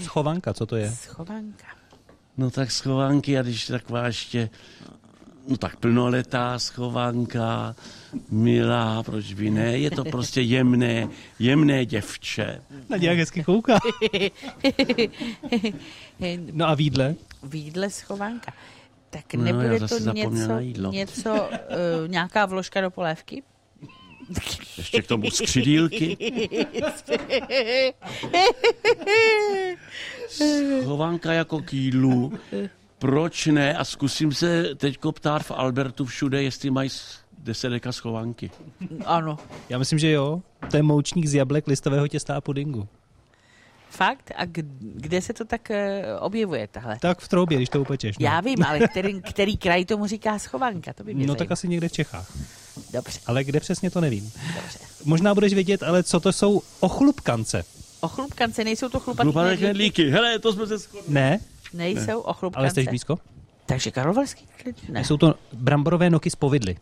[0.04, 0.92] Schovanka, co to je?
[0.92, 1.66] Schovanka.
[2.38, 4.50] No tak schovánky, a když taková ještě
[5.48, 7.76] no tak plnoletá schovanka,
[8.32, 11.08] milá, proč by ne, je to prostě jemné,
[11.40, 12.62] jemné děvče.
[12.90, 13.80] Na nějak hezky kouká.
[16.54, 17.16] No a výdle?
[17.44, 18.54] Výdle schovanka.
[19.10, 20.92] Tak No, nebude já to něco, na jídlo.
[20.92, 21.48] něco uh,
[22.08, 23.44] nějaká vložka do polévky?
[24.78, 26.18] Ještě k tomu skřidílky.
[30.30, 32.34] Schovanka jako k jídlu.
[33.04, 33.78] Proč ne?
[33.78, 38.52] A zkusím se teď ptát v Albertu všude, jestli mají s- deset deka schovanky.
[39.06, 39.38] ano.
[39.70, 40.42] Já myslím, že jo.
[40.72, 42.88] To je moučník z jablek, listového těsta a pudingu.
[43.90, 44.32] Fakt?
[44.36, 44.46] A
[44.96, 45.76] kde se to tak uh,
[46.20, 46.98] objevuje tahle?
[47.02, 48.18] Tak v troubě, když to upečeš.
[48.18, 48.26] No.
[48.26, 51.38] Já vím, ale který, který kraj tomu říká schovanka, to by mě No zajímalo.
[51.38, 52.32] tak asi někde v Čechách.
[52.94, 54.32] Dobře, Ale kde přesně to nevím.
[54.56, 54.80] dobře.
[55.06, 57.64] Možná budeš vědět, ale co to jsou ochlupkance.
[58.02, 59.58] Ochlupkance, nejsou to knedlíky?
[59.58, 60.10] knedlíky.
[60.10, 61.14] Hele, to jsme se shodli.
[61.14, 61.40] Ne,
[61.74, 62.60] Nejsou ochlupkance.
[62.60, 63.16] ale jsi blízko.
[63.66, 64.90] Takže karlovarský knedlík?
[64.90, 65.04] Ne.
[65.06, 66.78] Jsou to bramborové noky z povidly.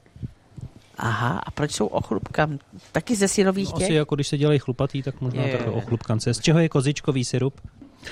[0.98, 2.60] Aha, a proč jsou ochlupkam?
[2.92, 3.88] Taky ze syrových No, těch?
[3.88, 5.58] asi jako když se dělají chlupatý, tak možná Je.
[5.58, 6.34] takové ochlupkance.
[6.34, 7.62] Z čeho je kozičkový syrup?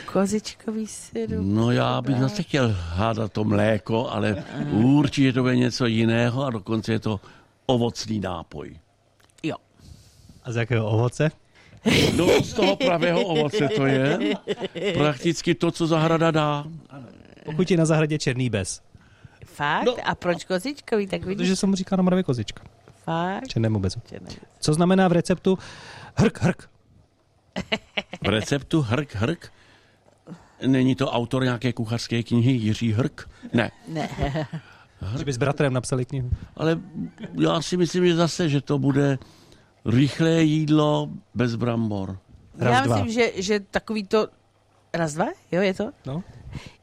[0.06, 1.40] Kozičkový syrup.
[1.42, 6.50] No já bych zase chtěl hádat to mléko, ale určitě to bude něco jiného a
[6.50, 7.20] dokonce je to
[7.66, 8.80] ovocný nápoj.
[9.44, 9.56] Jo.
[10.44, 11.32] A z jakého ovoce?
[12.16, 14.20] No z toho pravého ovoce to je.
[14.94, 16.66] Prakticky to, co zahrada dá.
[17.46, 18.82] Pokud je na zahradě černý bez.
[19.46, 19.86] Fakt?
[19.86, 19.96] No.
[20.06, 21.08] A proč kozičkový?
[21.08, 22.64] Tak vidíš, Protože se mu říká na Moravě kozička.
[23.04, 23.48] fakt?
[23.48, 24.00] Černému bezu.
[24.10, 24.28] Černý.
[24.60, 25.58] Co znamená v receptu
[26.16, 26.70] hrk, hrk?
[28.22, 29.52] V receptu hrk, hrk.
[30.68, 33.30] Není to autor nějaké kuchařské knihy Jiří Hrk?
[33.54, 33.72] Ne.
[33.88, 34.10] Ne.
[35.18, 36.30] Že by s bratrem napsali knihu.
[36.56, 36.80] Ale
[37.42, 39.18] já si myslím, že zase, že to bude
[39.86, 42.18] rychlé jídlo bez brambor.
[42.58, 42.96] Raz, Já dva.
[42.96, 44.28] myslím, že, že takový to...
[44.94, 45.26] Raz, dva?
[45.52, 45.92] Jo, je to?
[46.06, 46.24] No.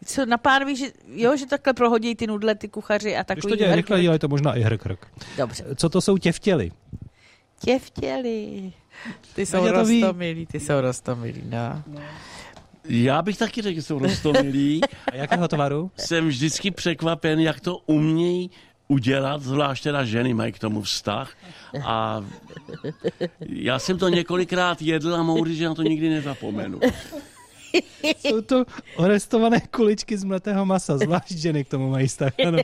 [0.04, 3.26] Co na pár ví, že, jo, že takhle prohodí ty nudle, ty kuchaři a Když
[3.26, 5.06] takový to dělají rychle, dělají to možná i hrk, hrk.
[5.38, 5.64] Dobře.
[5.76, 6.72] Co to jsou těvtěly?
[7.60, 8.72] Těvtěli.
[9.34, 11.82] Ty jsou rostomilí, ty jsou rostomilí, no.
[12.88, 14.80] Já bych taky řekl, že jsou rostomilí.
[15.12, 15.90] A jakého tvaru?
[15.96, 18.50] Jsem vždycky překvapen, jak to umějí
[18.88, 21.32] udělat, zvlášť teda ženy mají k tomu vztah.
[21.84, 22.24] A
[23.40, 26.80] já jsem to několikrát jedl a mohu říct, že na to nikdy nezapomenu.
[28.18, 28.64] Jsou to
[28.96, 32.32] orestované kuličky z mletého masa, zvlášť ženy k tomu mají vztah.
[32.46, 32.58] Ano.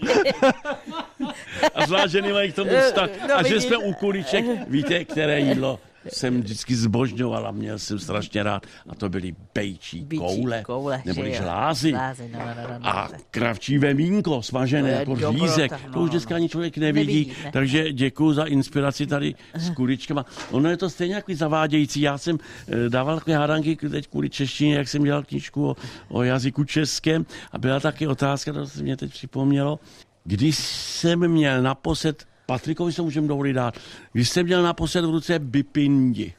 [1.75, 3.11] A zvlášť ženy mají k tomu vztah.
[3.29, 5.79] No, A že jsme u kuliček, víte, které jídlo
[6.09, 8.67] jsem vždycky zbožňoval a měl jsem strašně rád.
[8.89, 11.37] A to byly bejčí, Bíčí koule, koule, neboli jo.
[11.43, 11.91] žlázy.
[11.91, 13.19] Žlázy, no, no, no, no, A no.
[13.31, 15.73] kravčí vemínko smažené jako dobrota, řízek.
[15.73, 17.07] no, To už no, dneska ani člověk nevidí.
[17.27, 17.51] Nevidí, ne.
[17.53, 20.27] Takže děkuji za inspiraci tady s kuličkama.
[20.51, 22.01] Ono je to stejně jako zavádějící.
[22.01, 22.39] Já jsem
[22.69, 25.77] eh, dával takové hádanky teď kvůli češtině, jak jsem dělal knížku o,
[26.09, 27.27] o jazyku českém.
[27.53, 29.79] A byla taky otázka, to se mě teď připomnělo.
[30.25, 33.75] Když jsem měl naposled, Patrikovi se můžeme dovolit dát,
[34.13, 36.33] když jsem měl naposled v ruce bipindi.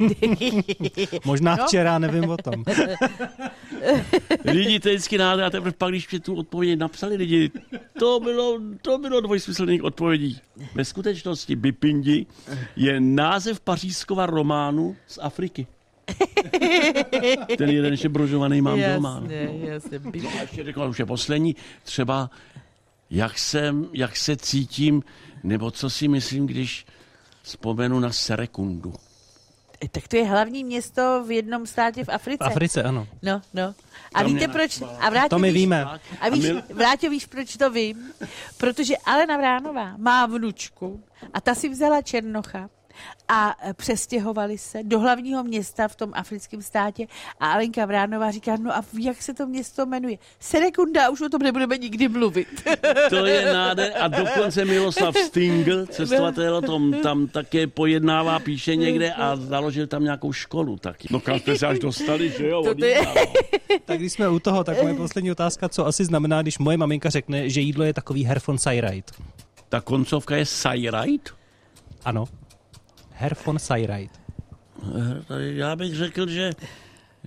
[1.24, 1.66] Možná No.
[1.66, 2.64] včera, nevím o tom.
[4.44, 7.50] Lidi to je vždycky nádhera, a teprve pak, když mi tu odpověď napsali lidi,
[7.98, 10.38] to bylo, to bylo dvojsmyslných odpovědí.
[10.74, 12.26] Ve skutečnosti Bipindi
[12.76, 15.66] je název pařížskova románu z Afriky.
[17.58, 19.20] Ten jeden ještě brožovaný mám doma.
[19.20, 19.26] no.
[19.30, 19.98] Jasně, jasně.
[20.38, 22.30] A ještě řekl, už je poslední, třeba
[23.10, 25.02] jak, jsem, jak se cítím,
[25.42, 26.86] nebo co si myslím, když
[27.42, 28.94] vzpomenu na Serekundu.
[29.84, 32.44] Eh, Tak to je hlavní město v jednom státě v Africe.
[32.44, 33.08] V Africe, ano.
[33.22, 33.74] No, no.
[34.14, 34.82] A Tam víte mě proč?
[35.00, 35.86] A Vráťo, To my víš, víme.
[36.20, 38.12] A víš, Vráťo, víš, proč to vím?
[38.56, 41.02] Protože Alena Vránová má vnučku
[41.32, 42.70] a ta si vzala Černocha
[43.28, 47.06] a e, přestěhovali se do hlavního města v tom africkém státě
[47.40, 50.18] a Alenka Vránová říká, no a jak se to město jmenuje?
[50.40, 52.48] Serekunda, už o tom nebudeme nikdy mluvit.
[53.10, 53.92] To je nádher.
[54.00, 60.04] A dokonce Miloslav Stingl, cestovatel, o tom tam také pojednává, píše někde a založil tam
[60.04, 61.08] nějakou školu taky.
[61.10, 62.62] No kam jste se až dostali, že jo?
[62.78, 63.14] To je- no.
[63.84, 67.10] Tak když jsme u toho, tak moje poslední otázka, co asi znamená, když moje maminka
[67.10, 69.10] řekne, že jídlo je takový Herr von Seyreit.
[69.68, 71.30] Ta koncovka je Sayrite?
[72.04, 72.24] Ano.
[73.20, 74.10] Herr von Seyreit.
[75.38, 76.50] Já bych řekl, že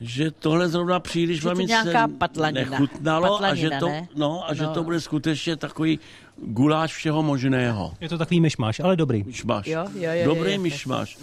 [0.01, 2.69] že tohle zrovna příliš Že to mamince nějaká patlanina.
[2.69, 4.07] nechutnalo a že to, ne?
[4.15, 4.73] no, a že No.
[4.73, 5.99] to bude skutečně takový
[6.37, 7.93] guláš všeho možného.
[8.01, 9.23] Je to takový myšmaš, ale dobrý.
[9.23, 9.67] Myšmaš.
[9.67, 10.61] Jo, jo, jo, Dobrý jo, jo.
[10.61, 11.17] myšmaš.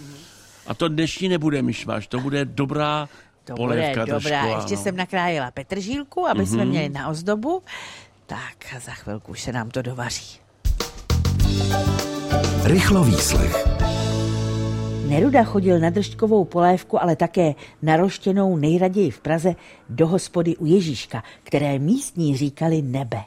[0.67, 3.09] A to dnešní nebude myšmaš, to bude dobrá
[3.45, 4.41] To polévka bude dobrá.
[4.41, 4.83] trošku, Ještě ano.
[4.83, 7.63] jsem nakrájela petržílku, aby jsme měli na ozdobu.
[8.25, 10.39] Tak a za chvilku už se nám to dovaří.
[12.63, 13.67] Rychlovýslech.
[15.11, 19.55] Neruda chodil na držďkovou polévku, ale také naroštěnou nejraději v Praze
[19.89, 23.21] do hospody u Ježíška, které místní říkali nebe.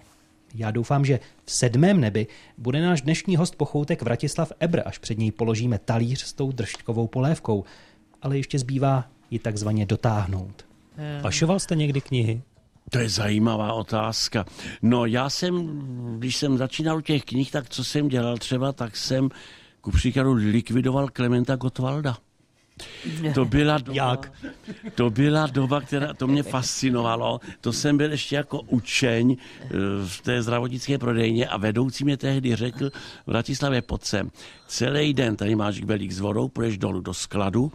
[0.54, 2.26] Já doufám, že v sedmém nebi
[2.58, 7.06] bude náš dnešní host pochoutek Vratislav Ebr, až před něj položíme talíř s tou držťkovou
[7.06, 7.64] polévkou.
[8.22, 10.66] Ale ještě zbývá ji takzvaně dotáhnout.
[11.22, 12.42] Pašoval jste někdy knihy?
[12.90, 14.44] To je zajímavá otázka.
[14.82, 15.82] No já jsem,
[16.18, 19.28] když jsem začínal u těch knih, tak co jsem dělal třeba, tak jsem
[19.84, 22.16] ku příkladu likvidoval Klementa Gottwalda.
[23.34, 24.32] To byla doba, Jak?
[24.94, 27.40] To byla doba, která to mě fascinovalo.
[27.60, 29.68] To jsem byl ještě jako učeň eh,
[30.06, 32.90] v té zdravotnické prodejně a vedoucí mě tehdy řekl,
[33.26, 34.30] Vratislavě, pojď sem.
[34.66, 37.72] Celý den tady máš kbelík s vodou, půjdeš dolů do skladu,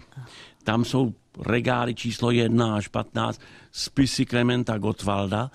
[0.64, 3.42] tam jsou regály číslo 1 až 15,
[3.72, 5.52] spisy Klementa Gottwalda,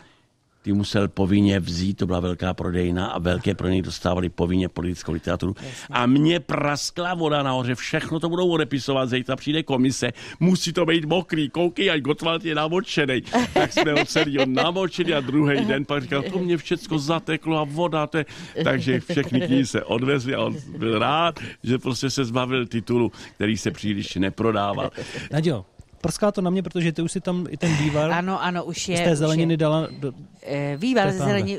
[0.65, 5.55] ty musel povinně vzít, to byla velká prodejna a velké prodejny dostávali povinně politickou literaturu.
[5.91, 11.05] A mě praskla voda nahoře, všechno to budou odepisovat, zítra přijde komise, musí to být
[11.05, 13.23] mokrý, koukej, ať Gottwald je namočený.
[13.55, 17.65] Tak jsme ho celý namočili a druhý den pak říkal, to mě všechno zateklo a
[17.65, 18.25] voda, to je...
[18.65, 23.57] takže všechny knihy se odvezly a on byl rád, že prostě se zbavil titulu, který
[23.57, 24.91] se příliš neprodával.
[25.33, 25.65] Nadějo,
[26.05, 28.89] prská to na mě, protože ty už si tam i ten vývar Ano, ano, už
[28.89, 28.97] je.
[28.97, 29.57] z té už zeleniny je.
[29.57, 30.13] dala do...
[30.43, 31.27] Eh, Vývar ze Téhle.
[31.33, 31.59] zelení,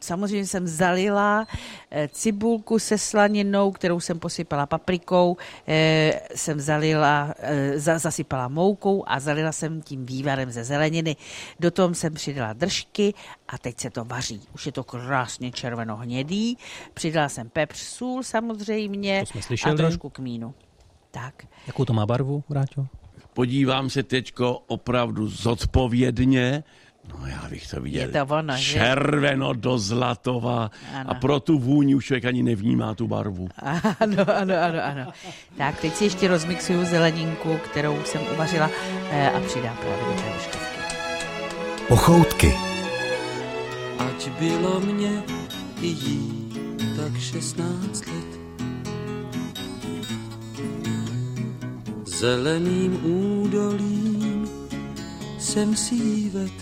[0.00, 1.46] samozřejmě jsem zalila
[1.90, 5.36] eh, cibulku se slaninou, kterou jsem posypala paprikou,
[5.68, 11.16] eh, jsem zalila, eh, za- zasypala moukou a zalila jsem tím vývarem ze zeleniny.
[11.60, 13.14] Do toho jsem přidala držky
[13.48, 14.40] a teď se to vaří.
[14.54, 16.56] Už je to krásně červeno-hnědý.
[16.94, 20.54] Přidala jsem pepř, sůl samozřejmě To jsme a trošku kmínu.
[21.10, 21.34] Tak.
[21.66, 22.86] Jakou to má barvu, Vráťo?
[23.34, 26.64] Podívám se teďko opravdu zodpovědně,
[27.08, 28.00] no já bych to viděl.
[28.02, 28.72] Je to ono, že?
[28.72, 31.10] Červeno do zlatova Ano.
[31.10, 33.48] a pro tu vůni už člověk ani nevnímá tu barvu.
[34.00, 35.12] Ano, ano, ano, ano.
[35.58, 38.70] Tak, teď si ještě rozmixuju zeleninku, kterou jsem uvařila
[39.10, 40.58] eh, a přidám právě do té.
[41.88, 42.54] Pochoutky.
[43.98, 45.22] Ať bylo mě
[45.82, 46.48] i jí
[46.96, 48.33] tak šestnáct let.
[52.24, 54.48] Zeleným údolím
[55.38, 55.74] jsem
[56.32, 56.56] ved.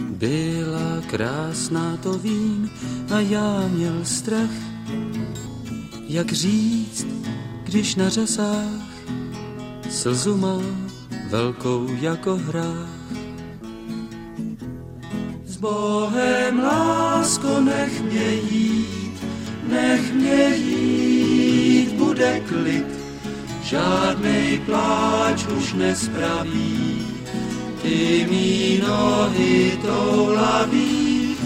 [0.00, 2.70] Byla krásná, to vím,
[3.14, 4.52] a já měl strach,
[6.08, 7.06] jak říct,
[7.64, 8.84] když na řasách
[9.90, 10.60] slzu má
[11.30, 13.00] velkou jako hrách.
[15.46, 19.20] S Bohem, lásko, nech mě jít,
[19.68, 21.39] nech mě jít,
[22.10, 22.90] bude klid,
[23.62, 27.06] žádnej pláč už nespraví.
[27.82, 31.36] Ty mý nohy toulaví,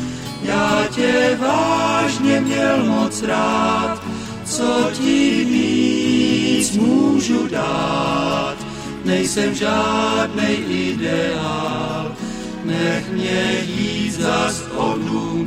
[0.42, 4.00] já tě vážně měl moc rád,
[4.44, 8.56] co ti víc můžu dát.
[9.04, 12.16] Nejsem žádnej ideál,
[12.64, 15.46] nech mě jít zas o dům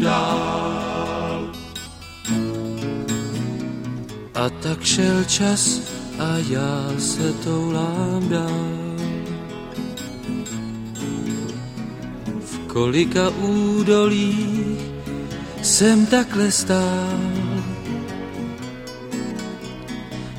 [4.37, 5.81] A tak šel čas
[6.19, 8.69] a já se toulám dál.
[12.45, 14.77] V kolika údolích
[15.61, 17.19] jsem takhle stál.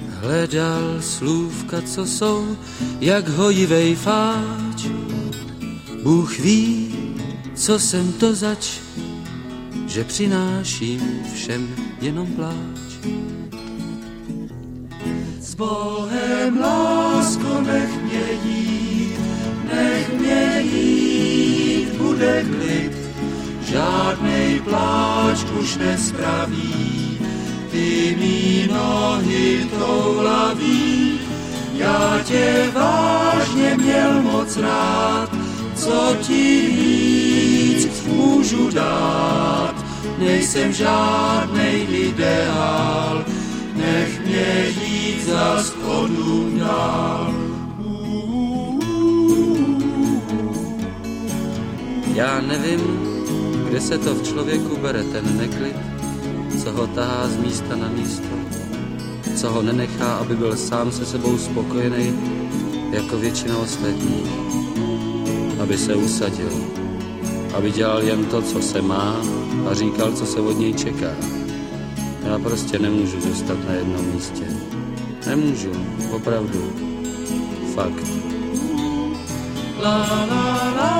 [0.08, 2.56] Hledal slůvka, co jsou,
[3.00, 4.86] jak hojivej fáč.
[6.02, 6.94] Bůh ví,
[7.54, 8.78] co jsem to zač,
[9.86, 11.68] že přináším všem
[12.00, 12.87] jenom pláč.
[15.58, 19.18] Bohem, lásko, nech mě jít,
[19.74, 22.92] nech mě jít, bude klid,
[23.70, 27.18] žádnej pláč už nespraví,
[27.70, 31.20] ty mý nohy toulaví,
[31.74, 35.30] já tě vážně měl moc rád,
[35.74, 39.74] co ti víc můžu dát,
[40.18, 43.24] nejsem žádnej ideál,
[43.76, 44.87] nech mě jít
[45.84, 47.34] o dům dál.
[52.14, 52.80] Já nevím,
[53.68, 55.76] kde se to v člověku bere ten neklid,
[56.62, 58.36] co ho tahá z místa na místo,
[59.36, 62.14] co ho nenechá, aby byl sám se sebou spokojený,
[62.92, 64.32] jako většina ostatních,
[65.62, 66.50] aby se usadil,
[67.54, 69.20] aby dělal jen to, co se má
[69.70, 71.10] a říkal, co se od něj čeká.
[72.24, 74.44] Já prostě nemůžu zůstat na jednom místě.
[75.28, 75.72] Nemůžu,
[76.12, 76.72] opravdu.
[77.74, 78.04] Fakt.
[79.82, 80.98] La, la, la.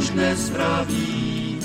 [0.00, 1.58] už nespraví,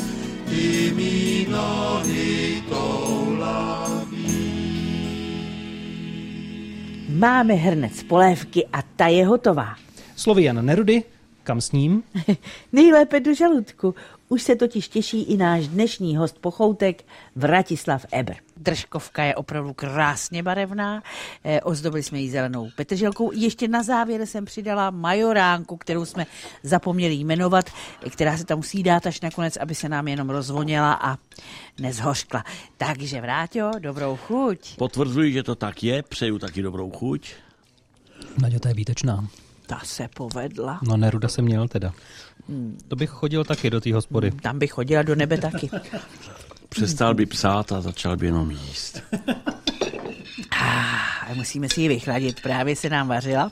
[0.49, 4.27] ty mi nohy toulaví.
[7.09, 9.75] Máme hrnec polévky a ta je hotová.
[10.15, 11.03] Slovy Jana Nerudy,
[11.45, 12.03] kam s ním?
[12.71, 13.95] Nejlépe do žaludku.
[14.29, 18.35] Už se totiž těší i náš dnešní host pochoutek Vratislav Eber.
[18.57, 21.03] Držkovka je opravdu krásně barevná,
[21.43, 23.31] eh, ozdobili jsme ji zelenou petrželkou.
[23.31, 26.25] Ještě na závěr jsem přidala majoránku, kterou jsme
[26.63, 27.65] zapomněli jmenovat,
[28.09, 31.17] která se tam musí dát až nakonec, aby se nám jenom rozvonila a
[31.79, 32.43] nezhořkla.
[32.77, 34.75] Takže Vráťo, dobrou chuť.
[34.77, 37.33] Potvrzuji, že to tak je, přeju taky dobrou chuť.
[38.41, 39.27] Naděja, to je výtečná.
[39.67, 40.79] Ta se povedla.
[40.83, 41.93] No Neruda se měl teda.
[42.87, 44.31] To bych chodil taky do té hospody.
[44.31, 45.69] Tam bych chodila do nebe taky.
[46.69, 49.03] Přestal by psát a začal by jenom jíst.
[50.51, 53.51] A musíme si ji vychladit, právě se nám vařila.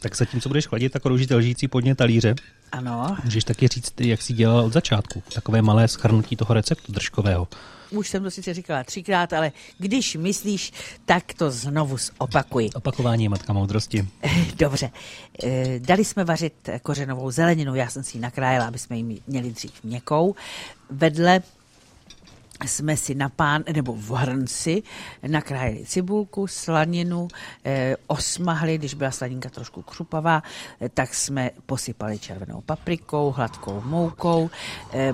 [0.00, 2.34] Tak zatímco budeš chladit, tak kroužíte lžící podně talíře.
[2.72, 5.22] Ano, Můžeš taky říct, jak jsi dělal od začátku.
[5.34, 7.48] Takové malé schrnutí toho receptu držkového.
[7.90, 10.72] Už jsem to sice říkala třikrát, ale když myslíš,
[11.04, 12.70] tak to znovu zopakuji.
[12.70, 14.08] Opakování je matka moudrosti.
[14.56, 14.90] Dobře,
[15.42, 19.50] Eh, dali jsme vařit kořenovou zeleninu, já jsem si ji nakrájela, aby jsme ji měli
[19.50, 20.34] dřív měkkou.
[20.90, 21.40] Vedle
[22.66, 24.82] jsme si na pán, nebo v hrnci
[25.26, 27.28] nakrájeli cibulku, slaninu,
[27.64, 30.42] eh, osmahli, když byla slaninka trošku křupavá,
[30.80, 34.50] eh, tak jsme posypali červenou paprikou, hladkou moukou,
[34.92, 35.12] eh,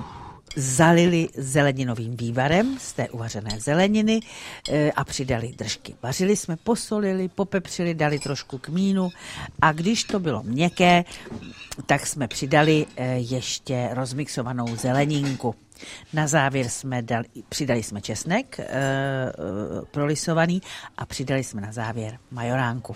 [0.55, 4.19] zalili zeleninovým vývarem z té uvařené zeleniny
[4.69, 5.95] eh, a přidali držky.
[6.03, 9.09] Vařili jsme, posolili, popepřili, dali trošku kmínu
[9.61, 11.03] a když to bylo měkké,
[11.85, 15.55] tak jsme přidali eh, ještě rozmixovanou zeleninku.
[16.13, 19.31] Na závěr jsme dali, přidali jsme česnek e, e,
[19.91, 20.61] prolisovaný
[20.97, 22.95] a přidali jsme na závěr majoránku.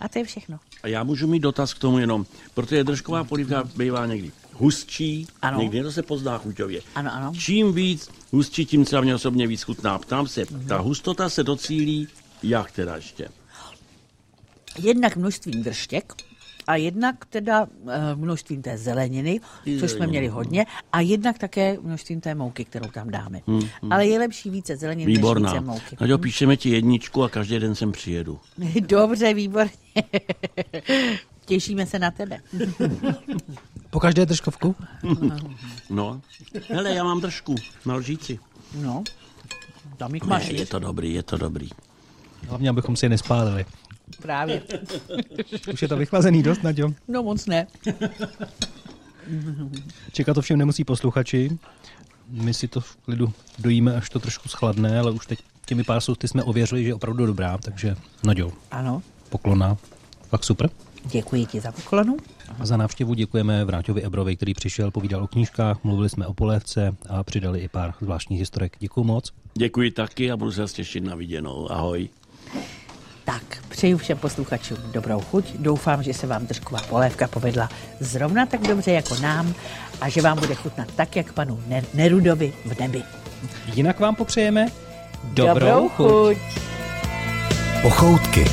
[0.00, 0.58] A to je všechno.
[0.82, 5.60] A já můžu mít dotaz k tomu jenom, protože držková polívka bývá někdy hustší, Ano.
[5.60, 6.80] někdy to se pozná chuťově.
[6.94, 7.32] Ano, ano.
[7.38, 9.98] Čím víc hustší, tím třeba mě osobně víc chutná.
[9.98, 10.66] Ptám se, Mhm.
[10.66, 12.08] ta hustota se docílí
[12.42, 13.28] jak teda ještě?
[14.78, 16.12] Jednak množstvím držtěk
[16.66, 21.76] a jednak teda e, množstvím té zeleniny, I což jsme měli hodně, a jednak také
[21.82, 23.40] množstvím té mouky, kterou tam dáme.
[23.90, 25.52] Ale je lepší více zeleniny než Výborná.
[25.52, 25.96] více mouky.
[26.00, 28.40] Naďo, píšeme ti jedničku a každý den sem přijedu.
[28.80, 29.70] Dobře, výborně.
[31.50, 32.40] Těšíme se na tebe.
[33.90, 34.76] Po každé držkovku?
[35.90, 36.20] No,
[36.68, 37.54] hele, já mám držku
[37.86, 38.38] na lžíci.
[38.74, 39.02] No,
[39.96, 41.68] tam jich Ne, máš je to dobrý, je to dobrý.
[42.48, 43.64] Hlavně, abychom si je nespálili.
[44.22, 44.62] právě.
[45.72, 46.92] Už je to vychlazený dost, Naďo.
[47.08, 47.66] No moc ne.
[50.12, 51.58] Čekat to všem nemusí posluchači.
[52.28, 56.00] My si to v klidu dojíme, až to trošku schladne, ale už teď těmi pár
[56.00, 59.76] souty jsme ověřili, že je opravdu dobrá, takže Naďo, Ano, poklona.
[60.28, 60.70] Fakt super.
[61.04, 62.16] Děkuji ti za poklonu.
[62.58, 66.96] A za návštěvu děkujeme Vráťovi Ebrovi, který přišel, povídal o knížkách, mluvili jsme o polévce
[67.08, 68.76] a přidali i pár zvláštních historek.
[68.78, 69.32] Děkuji moc.
[69.54, 71.72] Děkuji taky a budu se těšit na viděnou.
[71.72, 72.08] Ahoj.
[73.24, 75.44] Tak, přeju všem posluchačům dobrou chuť.
[75.58, 77.68] Doufám, že se vám držková polévka povedla
[78.00, 79.54] zrovna tak dobře jako nám
[80.00, 83.02] a že vám bude chutnat tak, jak panu Ne- Nerudovi v nebi.
[83.74, 84.66] Jinak vám popřejeme
[85.24, 86.36] dobrou chuť.
[87.82, 88.44] Pochoutky.